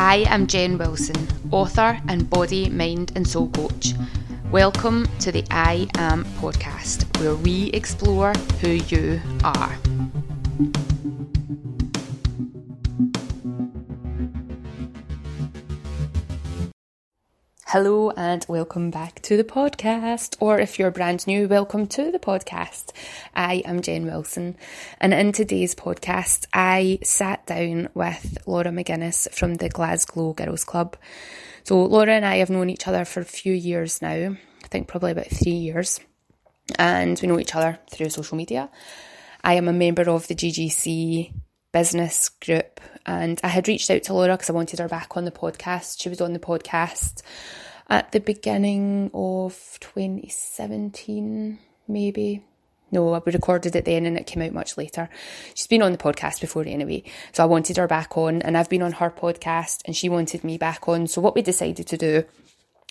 [0.00, 3.94] I am Jen Wilson, author and body, mind, and soul coach.
[4.52, 9.76] Welcome to the I Am podcast, where we explore who you are.
[17.72, 20.38] Hello and welcome back to the podcast.
[20.40, 22.92] Or if you're brand new, welcome to the podcast.
[23.36, 24.56] I am Jen Wilson,
[25.02, 30.96] and in today's podcast, I sat down with Laura McGuinness from the Glasgow Girls Club.
[31.64, 34.88] So, Laura and I have known each other for a few years now, I think
[34.88, 36.00] probably about three years,
[36.78, 38.70] and we know each other through social media.
[39.44, 41.34] I am a member of the GGC
[41.72, 45.24] business group and I had reached out to Laura because I wanted her back on
[45.24, 46.00] the podcast.
[46.00, 47.22] She was on the podcast
[47.88, 52.44] at the beginning of 2017, maybe.
[52.90, 55.10] No, we recorded it then and it came out much later.
[55.54, 57.02] She's been on the podcast before anyway.
[57.32, 60.42] So I wanted her back on and I've been on her podcast and she wanted
[60.42, 61.06] me back on.
[61.06, 62.24] So what we decided to do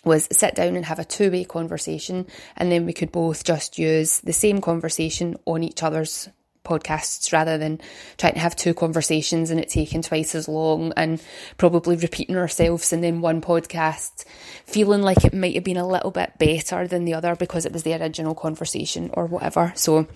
[0.04, 3.80] was sit down and have a two way conversation and then we could both just
[3.80, 6.30] use the same conversation on each other's
[6.68, 7.80] podcasts rather than
[8.18, 11.22] trying to have two conversations and it taking twice as long and
[11.58, 14.26] probably repeating ourselves and then one podcast
[14.66, 17.74] feeling like it might have been a little bit better than the other because it
[17.74, 19.72] was the original conversation or whatever.
[19.76, 20.08] So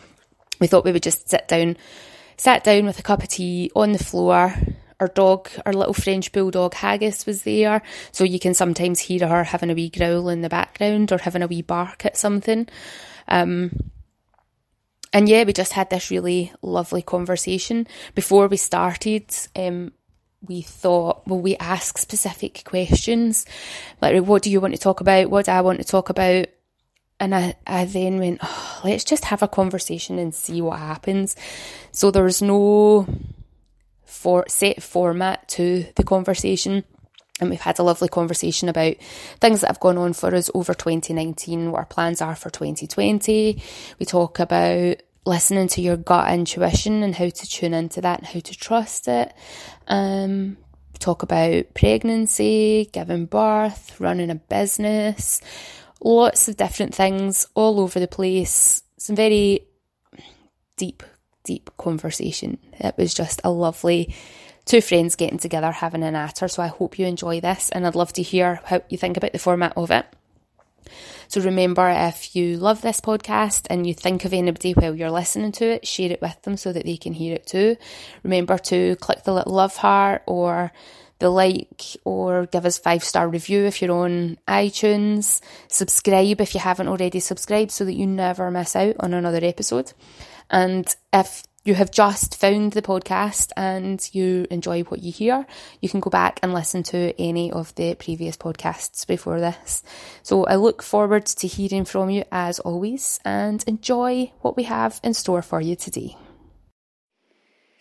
[0.60, 1.78] we thought we would just sit down,
[2.38, 4.54] sat down with a cup of tea on the floor.
[5.00, 9.44] Our dog, our little French bulldog Haggis was there, so you can sometimes hear her
[9.44, 12.68] having a wee growl in the background or having a wee bark at something.
[13.28, 13.72] Um,
[15.14, 17.88] and yeah, we just had this really lovely conversation.
[18.16, 19.92] Before we started, um,
[20.48, 23.45] we thought, well, we ask specific questions.
[24.02, 25.30] Like, what do you want to talk about?
[25.30, 26.48] What do I want to talk about?
[27.20, 31.36] And I, I then went, oh, let's just have a conversation and see what happens.
[31.91, 33.06] So there's no
[34.06, 36.84] for set format to the conversation.
[37.41, 38.96] And we've had a lovely conversation about
[39.40, 43.62] things that have gone on for us over 2019, what our plans are for 2020.
[44.00, 48.28] We talk about listening to your gut intuition and how to tune into that and
[48.28, 49.34] how to trust it.
[49.88, 50.57] Um,
[51.00, 55.41] talk about pregnancy, giving birth, running a business,
[56.00, 58.84] lots of different things all over the place.
[58.97, 59.66] Some very
[60.78, 61.01] deep,
[61.44, 62.59] deep conversation.
[62.74, 64.16] It was just a lovely
[64.66, 66.48] two friends getting together having an atter.
[66.48, 69.34] So I hope you enjoy this and I'd love to hear how you think about
[69.34, 70.06] the format of it.
[71.28, 75.54] So remember, if you love this podcast and you think of anybody while you're listening
[75.54, 77.78] to it, share it with them so that they can hear it too.
[78.24, 80.74] Remember to click the little love heart or
[81.20, 85.40] the like or give us five star review if you're on iTunes.
[85.70, 89.94] Subscribe if you haven't already subscribed so that you never miss out on another episode.
[90.50, 95.46] And if you have just found the podcast and you enjoy what you hear,
[95.80, 99.84] you can go back and listen to any of the previous podcasts before this.
[100.24, 105.00] So I look forward to hearing from you as always and enjoy what we have
[105.04, 106.18] in store for you today.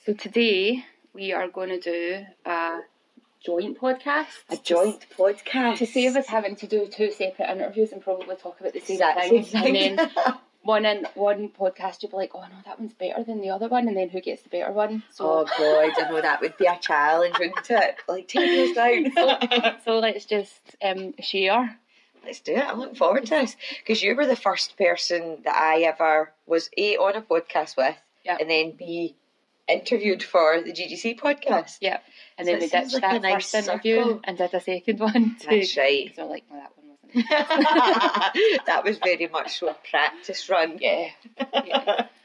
[0.05, 2.81] So today we are going to do a
[3.45, 4.27] joint podcast.
[4.51, 5.79] A joint podcast.
[5.79, 8.99] To save us having to do two separate interviews and probably talk about the same
[8.99, 9.99] thing.
[9.99, 10.11] And then
[10.63, 13.69] one in one podcast you'll be like, oh no, that one's better than the other
[13.69, 15.03] one, and then who gets the better one?
[15.11, 17.97] So oh god, I know that would be a challenge, wouldn't it?
[18.09, 19.13] Like take us down.
[19.15, 21.79] so, so let's just um, share.
[22.25, 22.65] Let's do it.
[22.65, 26.69] I'm looking forward to this because you were the first person that I ever was
[26.77, 28.41] a on a podcast with, yep.
[28.41, 29.17] and then b
[29.71, 31.79] interviewed for the GGC podcast.
[31.81, 32.03] Yep.
[32.39, 34.21] And so then we ditched like that nice first interview circle.
[34.25, 35.37] and did a second one.
[35.41, 35.47] Too.
[35.51, 36.13] That's right.
[36.15, 36.73] So like, well, that
[38.67, 40.79] that was very much so a practice run.
[40.81, 41.09] Yeah.
[41.53, 42.07] yeah.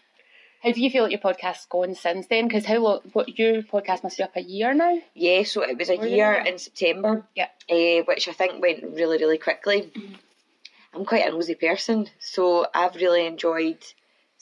[0.63, 2.47] How do you feel like your podcast's gone since then?
[2.47, 3.01] Because how long?
[3.13, 4.97] What your podcast must be up a year now?
[5.13, 7.23] Yeah, so it was a or year in September.
[7.35, 7.49] Yeah.
[7.69, 9.91] Uh, which I think went really, really quickly.
[9.95, 10.15] Mm-hmm.
[10.95, 13.77] I'm quite a nosy person, so I've really enjoyed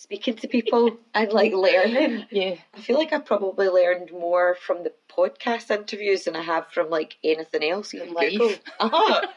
[0.04, 2.26] speaking to people and like learning.
[2.30, 2.56] Yeah.
[2.74, 6.90] I feel like I probably learned more from the podcast interviews than I have from
[6.90, 8.60] like anything else in life.
[8.82, 9.28] uh-huh.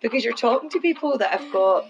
[0.00, 1.86] because you're talking to people that have got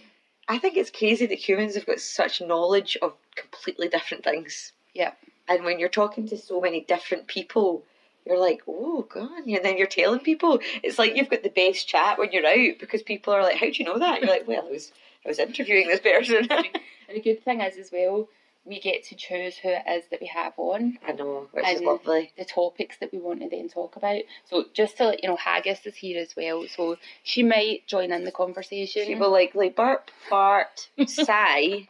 [0.48, 4.72] I think it's crazy that humans have got such knowledge of completely different things.
[4.92, 5.12] Yeah.
[5.48, 7.84] And when you're talking to so many different people,
[8.26, 11.86] you're like, oh god, and then you're telling people it's like you've got the best
[11.86, 14.16] chat when you're out because people are like, how do you know that?
[14.16, 14.92] And you're like, well, it was
[15.24, 16.48] I was interviewing this person.
[16.50, 18.28] and the good thing is as well,
[18.64, 20.98] we get to choose who it is that we have on.
[21.06, 22.32] I know, which is lovely.
[22.38, 24.22] The topics that we want to then talk about.
[24.48, 28.10] So just to let you know, Haggis is here as well, so she might join
[28.10, 29.04] in the conversation.
[29.06, 31.88] She will likely burp, fart, sigh,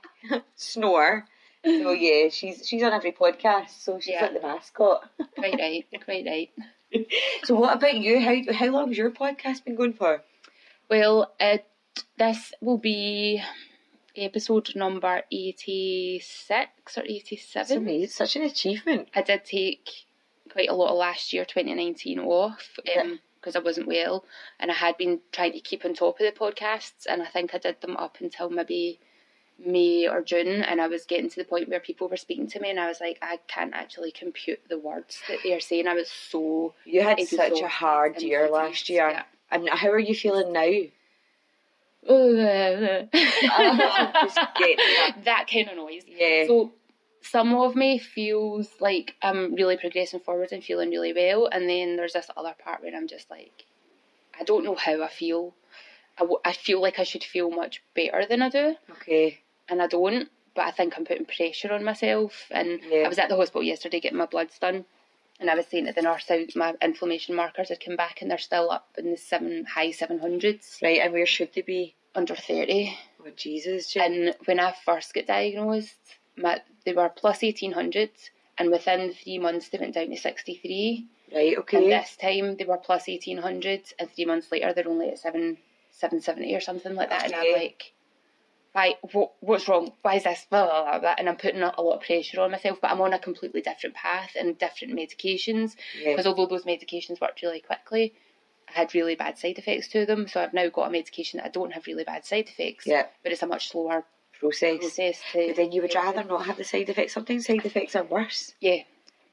[0.56, 1.26] snore.
[1.64, 4.22] So yeah, she's she's on every podcast, so she's yeah.
[4.22, 5.08] like the mascot.
[5.36, 6.50] quite right, quite right.
[7.44, 8.20] so what about you?
[8.20, 10.22] How how long has your podcast been going for?
[10.90, 11.64] Well, it
[12.18, 13.42] this will be
[14.16, 17.62] episode number eighty six or 87.
[17.62, 18.08] It's amazing.
[18.08, 19.08] Such an achievement.
[19.14, 19.88] I did take
[20.50, 23.14] quite a lot of last year, 2019, off um, Yeah.
[23.40, 24.24] because I wasn't well,
[24.60, 27.54] and I had been trying to keep on top of the podcasts, and I think
[27.54, 29.00] I did them up until maybe
[29.58, 32.60] May or June, and I was getting to the point where people were speaking to
[32.60, 35.88] me, and I was like, I can't actually compute the words that they are saying.
[35.88, 39.08] I was so You had such a hard year last year.
[39.10, 39.22] yeah.
[39.50, 40.70] And how are you feeling now?
[43.14, 45.16] Just getting that.
[45.24, 46.02] that kind of noise.
[46.06, 46.46] Yeah.
[46.46, 46.72] So
[47.22, 51.96] some of me feels like I'm really progressing forward and feeling really well, and then
[51.96, 53.64] there's this other part where I'm just like,
[54.38, 55.54] I don't know how I feel.
[56.16, 59.40] I, w- I feel like I should feel much better than I do, Okay.
[59.68, 60.28] and I don't.
[60.54, 62.46] But I think I'm putting pressure on myself.
[62.52, 62.98] And Yeah.
[63.04, 64.84] I was at the hospital yesterday getting my bloods done,
[65.40, 68.30] and I was saying to the nurse how my inflammation markers had come back, and
[68.30, 71.94] they're still up in the seven high seven hundreds, Right, and where should they be?
[72.16, 72.96] under thirty.
[73.20, 74.12] Oh Jesus, Jen.
[74.12, 75.96] And when I first got diagnosed,
[76.36, 78.10] my, they were plus 1800,
[78.58, 81.06] and within three months they went down to 63.
[81.34, 81.76] right, okay.
[81.78, 85.56] And this time they were plus 1800, and three months later they're only at 7,
[85.90, 87.24] 770 or something like that.
[87.24, 87.93] And I'm like,
[88.74, 89.92] why, what, what's wrong?
[90.02, 90.46] Why is this?
[90.50, 91.14] Blah, blah, blah, blah.
[91.16, 93.94] And I'm putting a, lot of pressure on myself, but I'm on a completely different
[93.94, 95.76] path and different medications.
[95.96, 96.10] Yeah.
[96.10, 98.14] Because although those medications worked really quickly,
[98.68, 100.26] I had really bad side effects to them.
[100.26, 102.84] So I've now got a medication that I don't have really bad side effects.
[102.84, 103.06] Yeah.
[103.22, 104.04] But it's a much slower
[104.40, 104.80] Process.
[104.80, 105.46] process to.
[105.46, 107.12] But then you would rather not have the side effects.
[107.12, 108.54] Sometimes side effects are worse.
[108.60, 108.82] Yeah,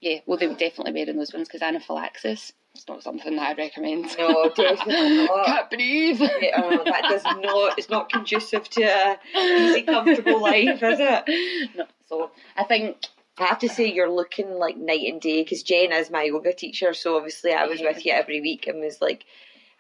[0.02, 0.20] yeah.
[0.26, 2.52] Well, they would definitely wearing those ones because anaphylaxis.
[2.74, 4.16] It's not something that I'd recommend.
[4.18, 5.46] No, definitely not.
[5.46, 6.22] Can't breathe.
[6.22, 7.78] Yeah, oh, that does not.
[7.78, 9.18] It's not conducive to a
[9.58, 11.70] easy, comfortable life, is it?
[11.76, 12.98] no, so I think
[13.38, 16.54] I have to say you're looking like night and day because Jen is my yoga
[16.54, 17.90] teacher, so obviously I was Yeah.
[17.90, 19.26] with you every week and was like,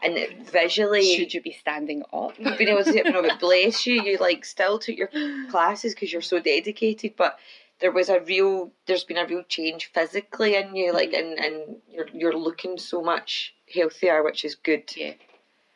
[0.03, 0.17] and
[0.51, 2.35] visually should you be standing up?
[2.37, 5.09] being able to no, but bless you, you like still took your
[5.49, 7.37] classes because you're so dedicated, but
[7.81, 10.95] there was a real, there's been a real change physically in you, mm-hmm.
[10.95, 14.83] like, and and you're you're looking so much healthier, which is good.
[14.95, 15.13] Yeah,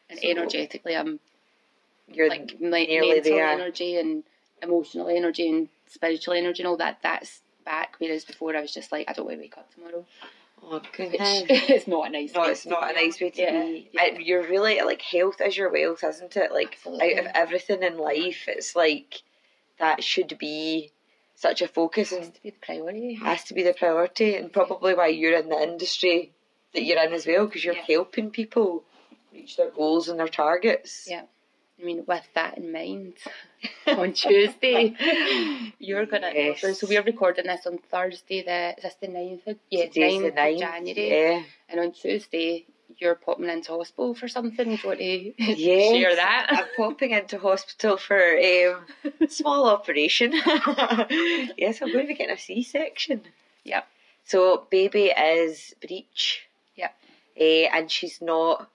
[0.10, 1.20] and So- energetically, I'm
[2.08, 3.48] You're like mental there.
[3.48, 4.24] energy and
[4.62, 7.00] emotional energy and spiritual energy and all that.
[7.02, 7.96] That's back.
[7.98, 10.06] Whereas before, I was just like, I don't want to wake up tomorrow,
[10.64, 11.44] oh goodness.
[11.70, 12.34] is not a nice.
[12.34, 13.90] No, it's not a nice way to Yeah, be.
[13.92, 14.18] yeah.
[14.20, 16.52] You're really like health is your wealth, isn't it?
[16.52, 17.18] Like Absolutely.
[17.18, 19.24] out of everything in life, it's like
[19.80, 20.92] that should be
[21.36, 23.14] such a focus It has and to be the priority.
[23.16, 26.34] has to be the priority, and probably why you're in the industry
[26.74, 27.84] that you're in as well, because you're Yeah.
[27.88, 28.84] helping people
[29.34, 31.08] reach their goals and their targets.
[31.10, 31.24] Yeah.
[31.80, 33.16] I mean, with that in mind,
[33.88, 34.96] on Tuesday,
[35.80, 36.32] you're gonna.
[36.34, 36.62] Yes.
[36.62, 38.44] So, so we're recording this on Thursday.
[38.44, 40.60] The is this the 9th of yeah, 9th the of.
[40.60, 41.44] January, Yeah.
[41.68, 42.66] and on Tuesday
[43.00, 44.66] you're popping into hospital for something.
[44.66, 46.48] Do you want to Yes, share that?
[46.50, 48.86] I'm popping into hospital for um,
[49.22, 50.32] a small operation.
[51.58, 53.22] yes, I'm going to be getting a C-section.
[53.64, 53.88] Yep.
[54.26, 56.48] So baby is breech.
[56.76, 56.96] Yep.
[57.38, 58.70] Eh, and she's not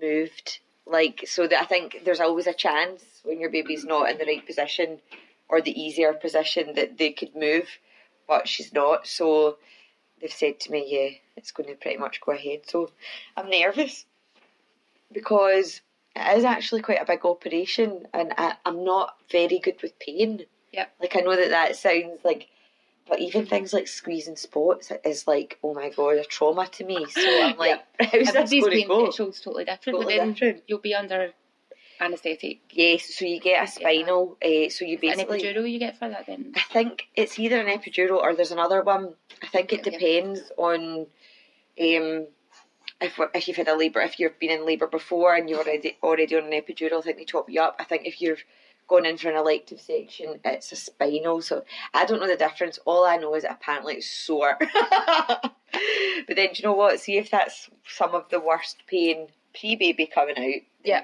[0.00, 0.60] moved.
[0.86, 4.24] Like so, that I think there's always a chance when your baby's not in the
[4.24, 5.00] right position
[5.48, 7.66] or the easier position that they could move,
[8.28, 9.06] but she's not.
[9.06, 9.56] So
[10.20, 12.60] they've said to me, yeah, it's going to pretty much go ahead.
[12.66, 12.90] So
[13.36, 14.04] I'm nervous
[15.12, 15.80] because
[16.14, 20.42] it is actually quite a big operation, and I, I'm not very good with pain.
[20.72, 20.92] Yep.
[21.00, 22.48] Like I know that that sounds like,
[23.08, 27.06] but even things like squeezing spots is like, oh my god, a trauma to me.
[27.08, 29.10] So I'm like, how's this going to go?
[29.10, 30.62] totally different, Totally but then different.
[30.66, 31.32] you'll be under
[32.00, 32.58] anaesthetic.
[32.70, 34.36] Yes, so you get a spinal.
[34.44, 36.52] Uh, so you it An epidural you get for that then?
[36.56, 39.14] I think it's either an epidural or there's another one.
[39.42, 39.98] I think it Yeah.
[39.98, 41.06] depends on
[41.78, 42.26] um,
[43.00, 45.96] if if you've had a labour, if you've been in labour before and you're already
[46.02, 46.98] already on an epidural.
[46.98, 47.76] I think they top you up.
[47.78, 48.38] I think if you're
[48.88, 51.42] going in for an elective section, it's a spinal.
[51.42, 52.78] So I don't know the difference.
[52.84, 54.56] All I know is apparently it's sore.
[56.30, 57.00] but then do you know what?
[57.00, 60.62] See if that's some of the worst pain pre baby coming out.
[60.84, 61.02] Yeah.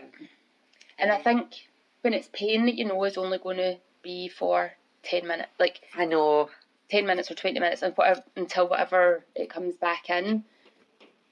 [1.03, 1.69] And I think
[2.01, 5.81] when it's pain that you know is only going to be for 10 minutes, like
[5.95, 6.49] I know.
[6.91, 10.45] 10 minutes or 20 minutes and whatever, until whatever it comes back in,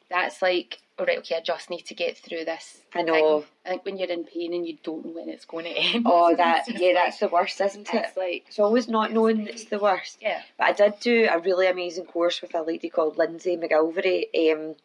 [0.09, 2.79] that's like, all right, okay, I just need to get through this.
[2.95, 3.41] I know.
[3.43, 3.49] thing.
[3.67, 6.07] I think when you're in pain and you don't know when it's going to end.
[6.09, 8.05] Oh, that yeah, like- that's the worst, isn't it?
[8.07, 10.17] It's like, It's always not knowing it's the worst.
[10.23, 10.41] yeah.
[10.59, 14.25] But I did do a really amazing course with a lady called Lindsay McGilvery,
[14.55, 14.77] um,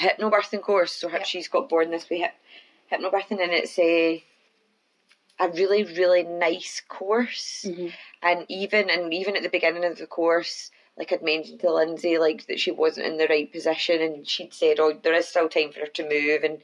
[0.00, 0.92] hypnobirthing course.
[0.92, 1.24] So Yep.
[1.26, 2.32] she's got born this way, hyp-
[2.90, 4.24] hypnobirthing, and it's a
[5.40, 7.64] a really really nice course.
[7.68, 7.92] Mhm.
[8.22, 12.18] And even and even at the beginning of the course, like I'd mentioned to Lindsay,
[12.18, 15.48] like that she wasn't in the right position, and she'd said, "Oh, there is still
[15.48, 16.60] time for her to move," and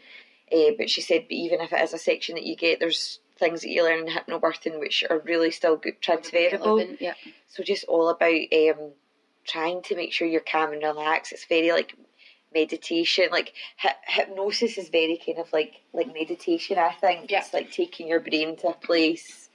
[0.52, 3.20] uh, but she said, "But even if it is a section that you get, there's
[3.38, 7.14] things that you learn in hypnobirthing which are really still good transferable." Relevant, Yeah.
[7.48, 8.92] So just all about um,
[9.44, 11.32] trying to make sure you're calm and relaxed.
[11.32, 11.94] It's very like
[12.54, 13.28] meditation.
[13.30, 16.78] Like hy- hypnosis is very kind of like like meditation.
[16.78, 17.40] I think Yeah.
[17.40, 19.48] it's like taking your brain to a place,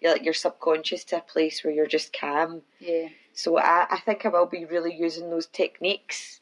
[0.00, 2.62] you're like your subconscious to a place where you're just calm.
[2.80, 3.08] Yeah.
[3.34, 6.40] So I, I think I will be really using those techniques.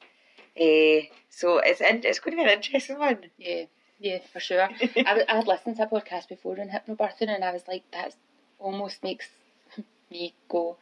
[0.61, 3.19] Uh, so it's in, it's going to be an interesting one.
[3.39, 3.65] Yeah,
[4.01, 4.63] yeah, for sure.
[4.63, 8.17] I, I had listened to a podcast before on hypnobirthing, and I was like, that
[8.59, 9.29] almost makes
[10.11, 10.77] me go.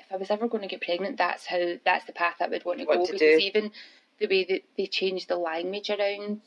[0.00, 2.64] If I was ever going to get pregnant, that's how that's the path I would
[2.64, 3.06] want to Want go.
[3.06, 3.44] to because do.
[3.44, 3.70] even
[4.22, 6.40] the way that they changed the language around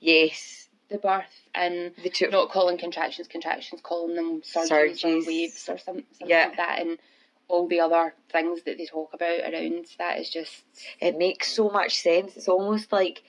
[0.00, 1.24] Yes, the birth
[1.54, 2.28] and the two.
[2.28, 5.22] not calling contractions contractions, calling them surgeries, Surgeries.
[5.24, 6.48] or waves or some, something Yeah.
[6.48, 6.98] like that, and
[7.48, 10.64] all the other things that they talk about around that is just
[11.00, 12.36] it makes so much sense.
[12.36, 13.22] It's almost like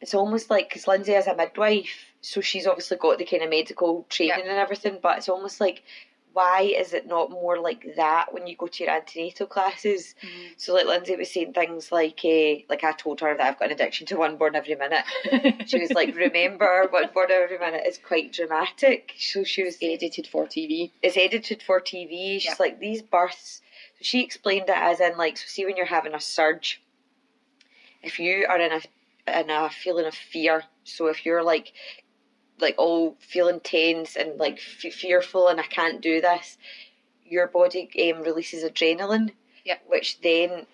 [0.00, 3.50] it's almost like because Lindsay is a midwife, so she's obviously got the kind of
[3.50, 4.98] medical training and everything.
[5.00, 5.82] But it's almost like
[6.36, 10.14] why is it not more like that when you go to your antenatal classes?
[10.58, 13.68] So like Lindsay was saying things like, uh, like I told her that I've got
[13.68, 15.04] an addiction to one born every minute.
[15.66, 19.14] She was like, remember one born every minute is quite dramatic.
[19.18, 20.90] So she was edited for TV.
[21.02, 22.38] it's edited for TV.
[22.38, 22.54] She's Yeah.
[22.60, 23.62] like these births.
[23.98, 25.44] So she explained it as in like so.
[25.46, 26.82] See when you're having a surge,
[28.02, 28.80] if you are in a
[29.40, 30.64] in a feeling of fear.
[30.84, 31.72] So if you're like
[32.60, 36.56] like all feeling tense and like f- fearful and I can't do this,
[37.24, 39.32] your body um, releases adrenaline,
[39.64, 39.82] Yep.
[39.88, 40.66] which then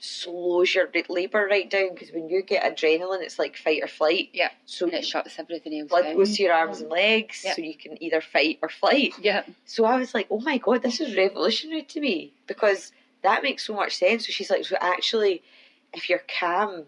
[0.00, 4.28] slows your labour right down because when you get adrenaline, it's like fight or flight.
[4.32, 4.50] Yeah.
[4.64, 6.16] So And it shuts everything else blood down.
[6.16, 7.56] goes to your arms and legs, Yep.
[7.56, 9.14] so you can either fight or flight.
[9.20, 9.42] Yeah.
[9.64, 12.92] So I was like, oh my god, this is revolutionary to me because
[13.22, 14.26] that makes so much sense.
[14.26, 15.42] So she's like, so actually,
[15.92, 16.84] if you're calm,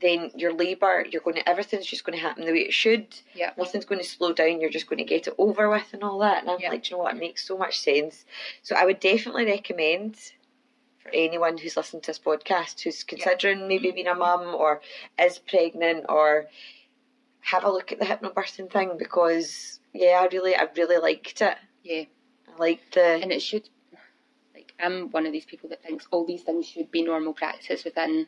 [0.00, 3.06] then your labour, you're going to, everything's just going to happen the way it should.
[3.34, 3.50] Yeah.
[3.58, 4.60] Nothing's going to slow down.
[4.60, 6.42] You're just going to get it over with and all that.
[6.42, 6.70] And I'm Yeah.
[6.70, 7.14] like, do you know what?
[7.16, 8.24] It makes so much sense.
[8.62, 10.16] So I would definitely recommend
[11.02, 14.80] for anyone who's listening to this podcast who's considering maybe being a mum or
[15.18, 16.46] is pregnant or
[17.40, 21.56] have a look at the hypnobirthing thing because yeah, I really, I really liked it.
[21.82, 22.04] Yeah.
[22.54, 23.68] I liked the And it should,
[24.54, 27.84] like, I'm one of these people that thinks all these things should be normal practice
[27.84, 28.26] within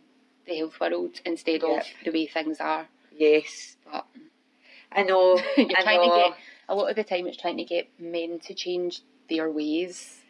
[0.50, 1.80] the health world instead Yep.
[1.80, 2.88] of the way things are.
[3.16, 3.76] yes.
[3.90, 4.04] But
[4.92, 5.40] I know.
[5.56, 6.10] you're I trying know.
[6.14, 6.38] to get,
[6.68, 10.20] a lot of the time, it's trying to get men to change their ways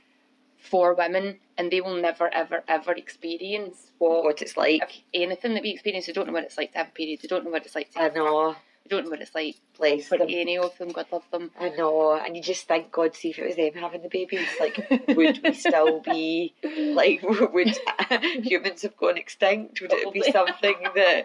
[0.59, 4.25] for women, and they will never, ever, ever experience what.
[4.25, 5.05] what it's like.
[5.15, 7.21] anything that we experience, they don't know what it's like to have a period.
[7.23, 8.55] They don't know what it's like to I know.
[8.85, 10.29] They don't know what it's like Bless for them.
[10.31, 10.89] any of them.
[10.91, 11.51] God love them.
[11.59, 14.49] I know, and you just think, God, see if it was them having the babies,
[14.59, 14.77] like,
[15.09, 17.23] would we still be, like,
[17.53, 17.79] would
[18.43, 19.81] humans have gone extinct?
[19.81, 21.25] Would it be something that,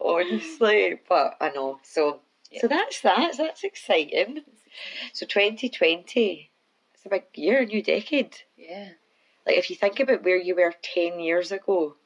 [0.00, 1.78] honestly, but I know.
[1.82, 2.20] So,
[2.60, 3.34] so that's that.
[3.34, 4.42] So that's exciting.
[5.12, 6.50] So 2020,
[6.94, 8.36] it's a big year, a new decade.
[8.56, 8.90] Yeah.
[9.46, 11.96] Like, if you think about where you were 10 years ago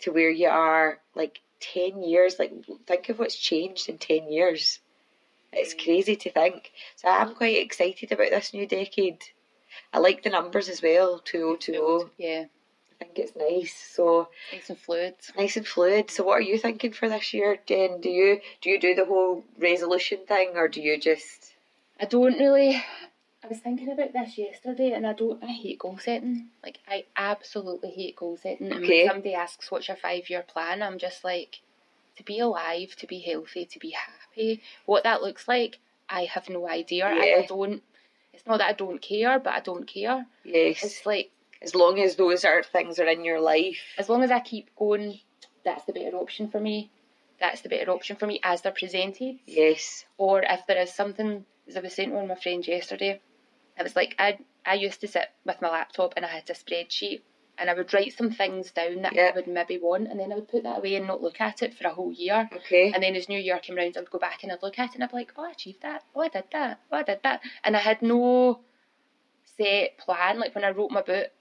[0.00, 1.40] to where you are, like,
[1.72, 2.52] 10 years, like,
[2.86, 4.80] think of what's changed in 10 years.
[5.52, 5.84] It's Mm.
[5.84, 6.72] crazy to think.
[6.96, 9.18] So I'm quite excited about this new decade.
[9.92, 12.10] I like the numbers as well, 2020.
[12.18, 12.46] Yeah.
[13.00, 13.74] I think it's nice.
[13.74, 15.14] So Nice and fluid.
[15.36, 16.10] nice and fluid.
[16.10, 18.00] So what are you thinking for this year, Jen?
[18.00, 21.52] Do you do you do the whole resolution thing or do you just
[22.00, 22.82] I don't really.
[23.44, 25.42] I was thinking about this yesterday, and I don't.
[25.44, 26.48] I hate goal setting.
[26.62, 28.72] Like I absolutely hate goal setting.
[28.72, 29.02] And Okay.
[29.04, 31.60] when somebody asks what's your five year plan, I'm just like,
[32.16, 34.62] to be alive, to be healthy, to be happy.
[34.86, 37.06] What that looks like, I have no idea.
[37.06, 37.40] And Yeah.
[37.42, 37.82] I don't.
[38.32, 40.26] It's not that I don't care, but I don't care.
[40.44, 40.82] yes.
[40.82, 41.30] It's like
[41.62, 43.78] As long as those are things are in your life.
[43.98, 45.20] as long as I keep going,
[45.64, 46.90] that's the better option for me.
[47.40, 49.38] That's the better option for me as they're presented.
[49.46, 50.06] Yes.
[50.16, 53.20] or if there is something, as I was saying to one of my friends yesterday,
[53.78, 56.54] I was like, I I used to sit with my laptop and I had a
[56.54, 57.20] spreadsheet
[57.58, 59.30] and I would write some things down that Yeah.
[59.32, 61.62] I would maybe want and then I would put that away and not look at
[61.62, 62.48] it for a whole year.
[62.52, 62.90] Okay.
[62.92, 64.90] And then as New Year came round, I would go back and I'd look at
[64.90, 66.02] it and I'd be like, oh, I achieved that.
[66.14, 66.80] Oh, I did that.
[66.90, 67.42] Oh, I did that.
[67.62, 68.60] And I had no
[69.56, 70.38] set plan.
[70.40, 71.32] Like when I wrote my book,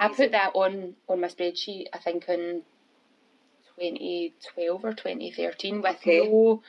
[0.00, 1.86] I put that on on my spreadsheet.
[1.92, 2.62] I think in
[3.78, 6.28] 2012 or 2013 with Okay.
[6.28, 6.62] no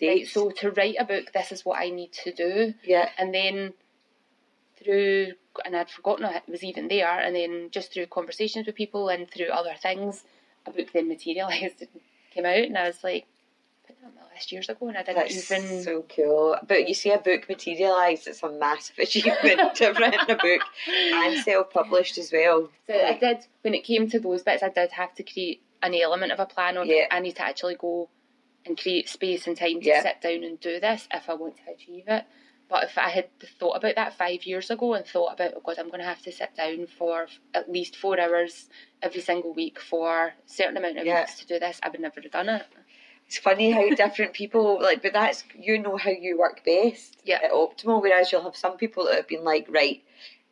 [0.00, 0.32] Right, Dates.
[0.32, 3.08] so to write a book, this is what I need to do, yeah.
[3.18, 3.72] and then
[4.82, 5.32] through,
[5.64, 9.30] and I'd forgotten it was even there, and then just through conversations with people and
[9.30, 10.24] through other things,
[10.66, 11.88] a book then materialised and
[12.32, 13.26] came out, and I was like,
[13.88, 15.82] that my last years ago, and I didn't That's even.
[15.82, 16.56] so cool.
[16.66, 20.60] But you see a book materialise, it's a massive achievement to have written a book
[20.86, 22.68] and self published as well.
[22.86, 24.62] So I did when it came to those bits.
[24.62, 27.06] I did have to create an element of a plan on Yeah.
[27.10, 28.10] I need to actually go
[28.66, 30.02] and create space and time to Yeah.
[30.02, 32.24] sit down and do this if I want to achieve it.
[32.68, 35.78] But if I had thought about that five years ago and thought about, oh God,
[35.78, 38.68] I'm going to have to sit down for at least four hours
[39.02, 41.20] every single week for a certain amount of Yeah.
[41.20, 42.66] weeks to do this, I would never have done it.
[43.26, 47.40] It's funny how different people like, but that's you know how you work best Yeah.
[47.42, 48.02] at optimal.
[48.02, 50.02] Whereas you'll have some people that have been like, right,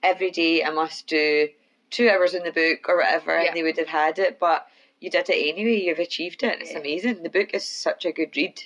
[0.02, 1.48] every day I must do
[1.90, 3.48] two hours in the book or whatever, Yeah.
[3.48, 4.38] and they would have had it.
[4.38, 4.66] But
[5.00, 5.80] you did it anyway.
[5.82, 6.52] You've achieved it.
[6.54, 6.78] and It's Yeah.
[6.78, 7.22] amazing.
[7.22, 8.62] The book is such a good read.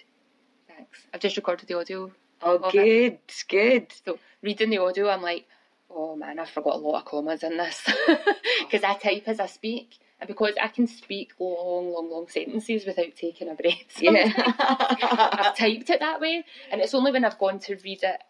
[0.69, 1.07] Thanks.
[1.13, 2.13] I've just recorded the audio.
[2.43, 3.19] Oh, good,
[3.49, 3.93] good.
[4.05, 5.47] So reading the audio, I'm like,
[5.91, 8.19] oh man, I forgot a lot of commas in this oh.
[8.61, 12.87] because I type as I speak, and because I can speak long, long, long sentences
[12.87, 13.77] without taking a breath.
[14.01, 14.33] Yeah.
[14.37, 18.21] I've typed it that way, and it's only when I've gone to read it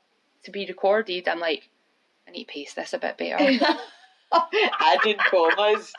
[0.45, 1.69] to be recorded, I'm like,
[2.27, 3.65] I need to pace this a bit better.
[4.81, 5.93] Adding commas.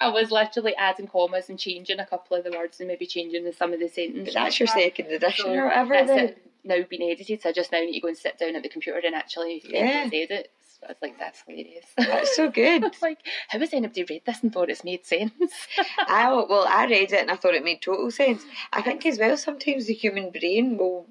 [0.00, 3.44] I was literally adding commas and changing a couple of the words and maybe changing
[3.44, 4.34] the, some of the sentences.
[4.34, 5.94] But that's your second edition So or whatever.
[5.94, 6.18] that's Then.
[6.28, 8.62] it now been edited, so I just now need to go and sit down at
[8.62, 10.08] the computer and actually Yeah.
[10.12, 10.50] edit.
[10.62, 11.84] So I was like, that's hilarious.
[11.96, 12.84] That's so good.
[13.02, 15.32] Like, how has anybody read this and thought it's made sense?
[15.98, 18.42] I well, I read it and I thought it made total sense.
[18.72, 21.06] I think as well sometimes the human brain will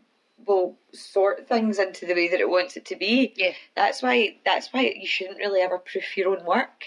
[0.48, 3.34] will sort things into the way that it wants it to be.
[3.36, 3.52] Yeah.
[3.76, 6.86] That's why that's why you shouldn't really ever proof your own work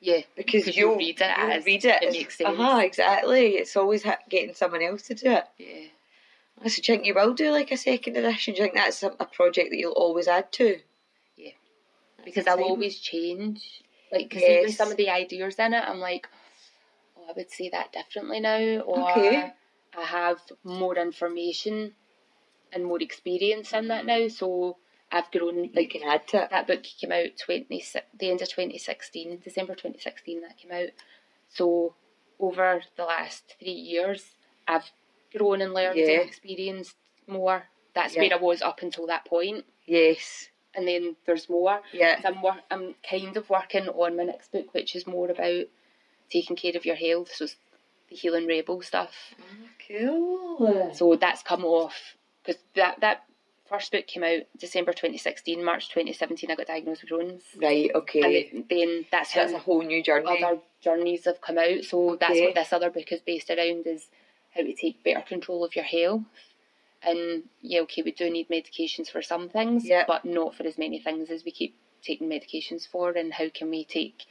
[0.00, 2.02] yeah, because you'll you'll read it you'll as read it.
[2.02, 2.58] it makes sense.
[2.58, 3.56] Uh-huh, exactly.
[3.56, 5.44] It's always getting someone else to do it.
[5.58, 5.86] yeah.
[6.64, 8.54] So do you think you will do like a second edition?
[8.54, 10.78] Do you think that's a, a project that you'll always add to?
[11.36, 11.52] Yeah.
[12.24, 13.82] Because I'll always change.
[14.10, 16.28] Like, because even some of the ideas in it, I'm like,
[17.16, 18.80] oh, I would say that differently now.
[18.80, 19.52] Or Okay.
[19.96, 21.92] I have more information
[22.72, 24.28] and more experience in that now.
[24.28, 24.78] So
[25.10, 26.50] I've grown, you like, can add to it.
[26.50, 27.84] that book came out 20,
[28.18, 30.90] the end of 2016, December 2016 that came out.
[31.48, 31.94] So
[32.38, 34.24] over the last three years,
[34.66, 34.90] I've
[35.34, 36.20] grown and learned Yeah.
[36.20, 37.68] and experienced more.
[37.94, 38.22] That's Yeah.
[38.22, 39.64] where I was up until that point.
[39.86, 40.48] Yes.
[40.74, 41.80] And then there's more.
[41.92, 42.20] Yeah.
[42.24, 45.64] I'm, wor- I'm kind of working on my next book, which is more about
[46.30, 47.34] taking care of your health.
[47.34, 47.56] So it's
[48.10, 49.34] the Healing Rebel stuff.
[49.40, 50.94] Oh, cool.
[50.94, 53.24] So that's come off because that that
[53.68, 56.50] first book came out December 2016, March 2017.
[56.50, 57.90] I got diagnosed with Crohn's, Right.
[57.94, 58.50] Okay.
[58.52, 60.44] and then, that's so that's a whole new journey.
[60.44, 61.82] other journeys have come out.
[61.84, 64.08] So that's what this other book is based around: is
[64.56, 66.22] how to take better control of your health.
[67.02, 70.04] And yeah, okay, we do need medications for some things, Yeah.
[70.06, 73.10] but not for as many things as we keep taking medications for.
[73.12, 74.24] And how can we take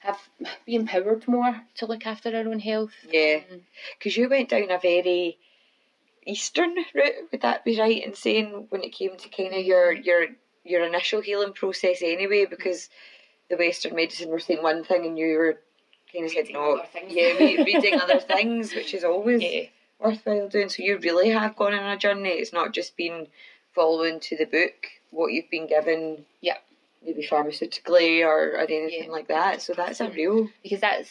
[0.00, 0.18] have
[0.64, 2.92] be empowered more to look after our own health?
[3.10, 3.40] Yeah.
[3.50, 3.62] Um,
[3.98, 5.38] Because you went down a very
[6.26, 9.92] eastern route, would that be right in saying when it came to kind of your
[9.92, 10.26] your
[10.64, 12.46] your initial healing process anyway?
[12.46, 12.88] Because
[13.48, 15.60] the Western medicine were saying one thing and you were
[16.12, 17.12] kind of said no, things.
[17.12, 19.62] yeah, re- reading other things, which is always yeah.
[19.98, 20.68] worthwhile doing.
[20.68, 22.30] So you really have gone on a journey.
[22.30, 23.26] It's not just been
[23.74, 26.24] following to the book what you've been given.
[26.40, 26.56] Yeah.
[27.04, 29.10] Maybe pharmaceutically or, or anything Yeah.
[29.10, 29.62] like that.
[29.62, 31.10] So that's a real because that's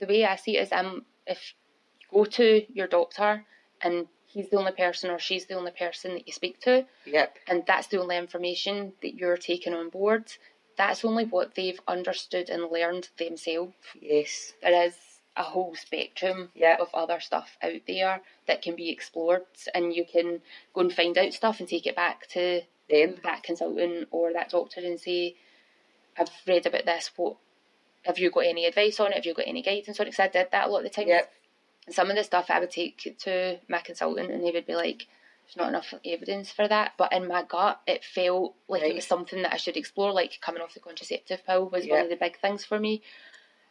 [0.00, 1.54] the way I see it is um if
[2.00, 3.44] you go to your doctor
[3.82, 7.36] and he's the only person or she's the only person that you speak to yep.
[7.48, 10.24] and that's the only information that you're taking on board
[10.76, 14.52] that's only what they've understood and learned themselves Yes.
[14.62, 14.96] there is
[15.36, 16.76] a whole spectrum Yeah.
[16.80, 21.18] of other stuff out there that can be explored and you can go and find
[21.18, 23.20] out stuff and take it back to Them.
[23.24, 25.34] that consultant or that doctor and say,
[26.16, 27.36] I've read about this, what
[28.04, 29.14] have you got any advice on it?
[29.16, 30.10] Have you got any guidance on it?
[30.10, 31.08] Because I did that a lot of the time.
[31.08, 31.32] Yep.
[31.86, 34.76] And some of the stuff I would take to my consultant and they would be
[34.76, 35.06] like,
[35.46, 36.92] there's not enough evidence for that.
[36.96, 38.92] But in my gut, it felt like Right.
[38.92, 42.00] it was something that I should explore, like coming off the contraceptive pill was one
[42.00, 43.02] of the big things for me.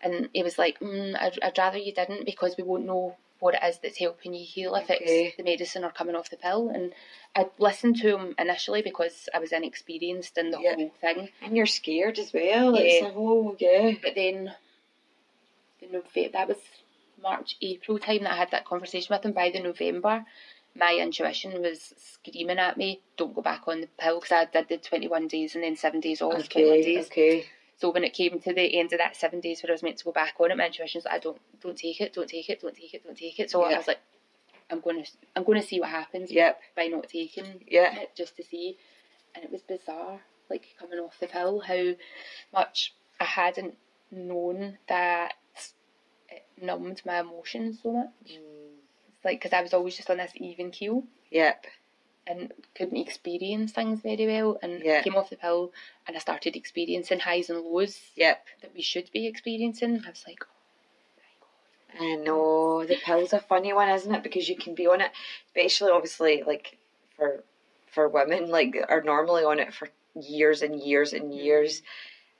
[0.02, 3.56] And he was like, mm, I'd, I'd rather you didn't because we won't know what
[3.56, 5.26] it is that's helping you heal if Okay.
[5.28, 6.70] it's the medicine or coming off the pill.
[6.70, 6.94] And
[7.36, 10.76] I listened to him initially because I was inexperienced in the Yeah.
[10.76, 11.30] whole thing.
[11.42, 12.76] And you're scared as well.
[12.76, 13.08] It's Yeah.
[13.08, 13.94] a whole yeah.
[14.02, 14.54] But then,
[15.82, 16.58] the that was
[17.22, 19.32] March, April time that I had that conversation with him.
[19.34, 20.26] By the November,
[20.76, 24.68] my intuition was screaming at me, "Don't go back on the pill," because I did
[24.70, 27.06] the twenty-one days and then seven days off, Okay, days.
[27.08, 27.46] okay.
[27.78, 29.98] So when it came to the end of that seven days where I was meant
[29.98, 32.30] to go back on it, my intuition was like, "I don't, don't take it, don't
[32.30, 33.76] take it, don't take it, don't take it." So Yeah.
[33.76, 34.00] I was like,
[34.70, 36.60] "I'm going to, I'm going to see what happens Yep.
[36.76, 38.00] by not taking Yeah.
[38.00, 38.78] it just to see."
[39.36, 41.96] And it was bizarre, like coming off the pill, how
[42.52, 43.76] much I hadn't
[44.12, 45.34] known that
[46.30, 48.10] it numbed my emotions so much.
[48.32, 48.62] Mm.
[49.24, 51.66] Like because I was always just on this even keel Yep.
[52.28, 54.58] and couldn't experience things very well.
[54.62, 55.02] And Yeah.
[55.02, 55.72] came off the pill
[56.08, 58.48] and I started experiencing highs and lows Yep.
[58.62, 60.04] that we should be experiencing.
[60.06, 60.54] I was like, oh
[62.00, 64.24] I know the pill's a funny one, isn't it?
[64.24, 65.12] Because you can be on it,
[65.48, 66.78] especially obviously like
[67.16, 67.44] for
[67.88, 71.40] for women, like are normally on it for years and years and mm-hmm.
[71.40, 71.82] years.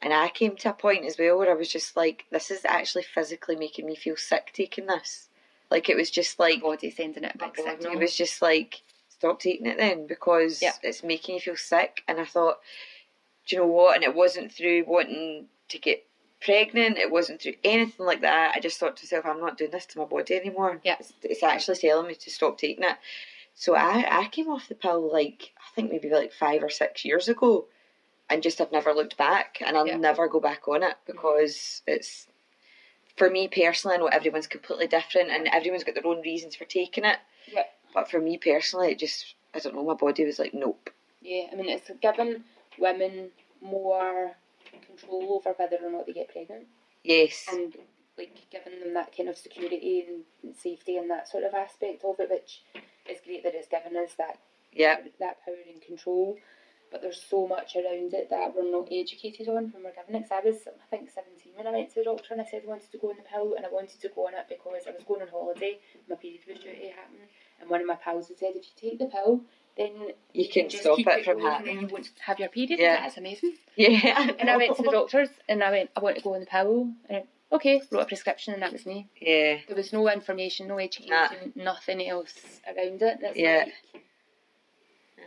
[0.02, 2.66] And I came to a point as well where I was just like, this is
[2.66, 5.30] actually physically making me feel sick taking this.
[5.74, 7.98] Like it was just like oh, body sending it a big signal.
[8.00, 10.74] was just like, stop taking it then because Yeah.
[10.84, 12.04] it's making you feel sick.
[12.08, 12.60] And I thought,
[13.48, 13.96] do you know what?
[13.96, 16.06] And it wasn't through wanting to get
[16.40, 17.00] pregnant.
[17.00, 18.54] It wasn't through anything like that.
[18.56, 20.80] I just thought to myself, I'm not doing this to my body anymore.
[20.84, 20.98] Yeah.
[21.00, 22.98] It's, it's actually telling me to stop taking it.
[23.56, 27.04] So I, I came off the pill like, I think maybe like five or six
[27.04, 27.66] years ago.
[28.30, 29.58] And just have never looked back.
[29.66, 29.98] And I'll Yeah.
[29.98, 32.28] never go back on it because it's,
[33.16, 36.66] for me personally, I know everyone's completely different and everyone's got their own reasons for
[36.66, 37.18] taking it.
[37.52, 37.64] Yeah.
[37.94, 40.90] But for me personally, it just, I don't know, my body was like, nope.
[41.22, 42.44] Yeah, I mean, it's given
[42.80, 43.30] women
[43.62, 44.36] more
[44.86, 46.66] control over whether or not they get pregnant,
[47.04, 47.46] Yes.
[47.52, 47.76] and
[48.18, 52.04] like giving them that kind of security and, and safety and that sort of aspect
[52.04, 52.62] of it, which
[53.10, 54.40] is great that it's given us that
[54.72, 54.98] yeah.
[55.20, 56.38] that power and control.
[56.94, 60.30] But there's so much around it that we're not educated on when we're given it.
[60.32, 62.70] I was, I think, 17 when I went to the doctor and I said I
[62.70, 64.92] wanted to go on the pill, and I wanted to go on it because I
[64.92, 65.80] was going on holiday.
[66.08, 67.26] My period was due to happen,
[67.60, 69.42] and one of my pals had said, if you take the pill,
[69.76, 71.80] then You can just stop keep it from happening.
[71.80, 72.80] And you won't have your period.
[72.80, 73.02] Yeah.
[73.02, 73.56] That's amazing.
[73.76, 74.30] Yeah.
[74.40, 76.46] And I went to the doctors and I went, I want to go on the
[76.46, 76.90] pill.
[77.10, 79.08] And I, okay, wrote a prescription and that was me.
[79.20, 79.58] Yeah.
[79.68, 82.36] There was no information, no education, nothing else
[82.68, 83.18] around it.
[83.24, 83.66] It's Yeah.
[83.66, 84.04] like,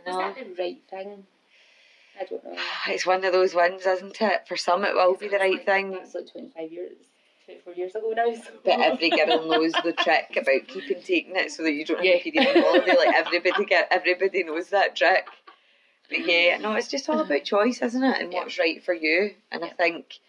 [0.07, 0.17] know.
[0.17, 1.25] that the right thing?
[2.19, 2.55] I don't know.
[2.89, 4.47] It's one of those ones, isn't it?
[4.47, 5.91] For some, it will be the right thing.
[5.91, 6.97] That's like 25 years,
[7.45, 8.33] 24 years ago now.
[8.33, 8.51] So.
[8.63, 12.05] But every girl knows the trick about keeping taking it so that you don't have
[12.05, 12.13] Yeah.
[12.13, 12.95] a period on holiday.
[12.97, 15.27] Like everybody get, everybody knows that trick.
[16.09, 18.21] But yeah, no, it's just all about choice, isn't it?
[18.21, 18.39] And Yeah.
[18.39, 19.35] what's right for you.
[19.51, 20.19] And I think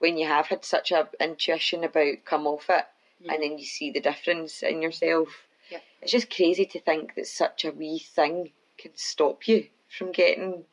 [0.00, 2.84] when you have had such a intuition about come off it,
[3.22, 3.34] Mm.
[3.34, 5.80] and then you see the difference in yourself, Yeah.
[6.02, 10.64] it's just crazy to think that such a wee thing can stop you from getting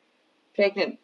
[0.55, 0.99] pregnant.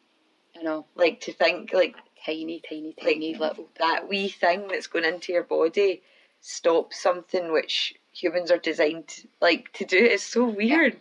[0.57, 0.85] I know.
[0.95, 3.67] Like to think like Tiny, tiny, like tiny little.
[3.79, 6.03] that wee thing that's going into your body
[6.39, 9.97] stops something which humans are designed like to do.
[9.97, 10.97] It's so weird.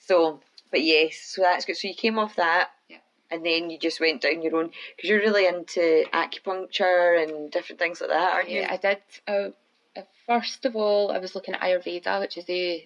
[0.00, 0.40] So,
[0.72, 1.76] but yes, so that's good.
[1.76, 2.96] So you came off that, Yeah.
[3.30, 7.78] and then you just went down your own because you're really into acupuncture and different
[7.78, 8.62] things like that, aren't you?
[8.62, 8.98] Yeah, I did.
[9.28, 9.50] Uh,
[9.96, 12.82] uh, first of all, I was looking at Ayurveda, which is the,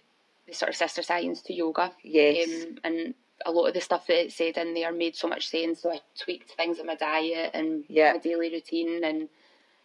[0.47, 1.93] the sort of sister science to yoga.
[2.03, 2.67] Yes.
[2.67, 5.49] Um, and a lot of the stuff that it said in there made so much
[5.49, 5.83] sense.
[5.83, 8.13] So I tweaked things in my diet and Yeah.
[8.13, 9.29] my daily routine, and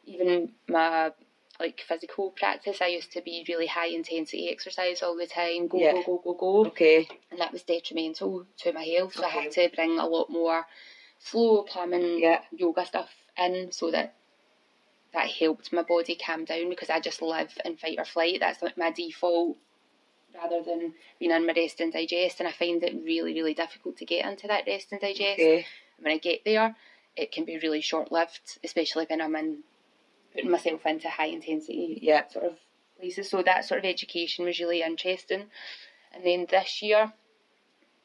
[0.05, 1.11] even my
[1.59, 2.81] like physical practice.
[2.81, 5.91] I used to be really high intensity exercise all the time, go Yeah.
[5.91, 7.07] go go go go, okay.
[7.29, 9.13] and that was detrimental to my health.
[9.13, 10.65] So I had to bring a lot more
[11.19, 12.43] slow, calming Yeah.
[12.51, 14.15] yoga stuff in, so that
[15.13, 18.39] that helped my body calm down because I just live in fight or flight.
[18.39, 19.57] That's like my default
[20.35, 22.39] rather than being in my rest and digest.
[22.39, 25.39] And I find it really, really difficult to get into that rest and digest.
[25.39, 25.65] Okay.
[25.99, 26.75] When I get there,
[27.15, 29.59] it can be really short lived, especially when I'm in
[30.33, 32.27] putting myself into high intensity Yeah.
[32.29, 32.57] sort of
[32.99, 33.29] places.
[33.29, 35.45] So that sort of education was really interesting.
[36.13, 37.11] And then this year,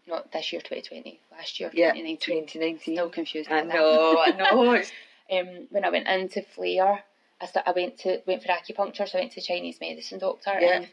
[0.06, 1.92] not this year, 2020, last year, Yeah.
[1.92, 2.46] 2019.
[2.46, 2.94] 2019.
[2.94, 3.50] Still confused.
[3.50, 4.18] I know.
[4.20, 4.82] I know.
[5.28, 7.02] Um, when I went into flare,
[7.40, 10.56] I, st- I went to went for acupuncture, so I went to Chinese medicine doctor,
[10.60, 10.76] Yeah.
[10.76, 10.88] and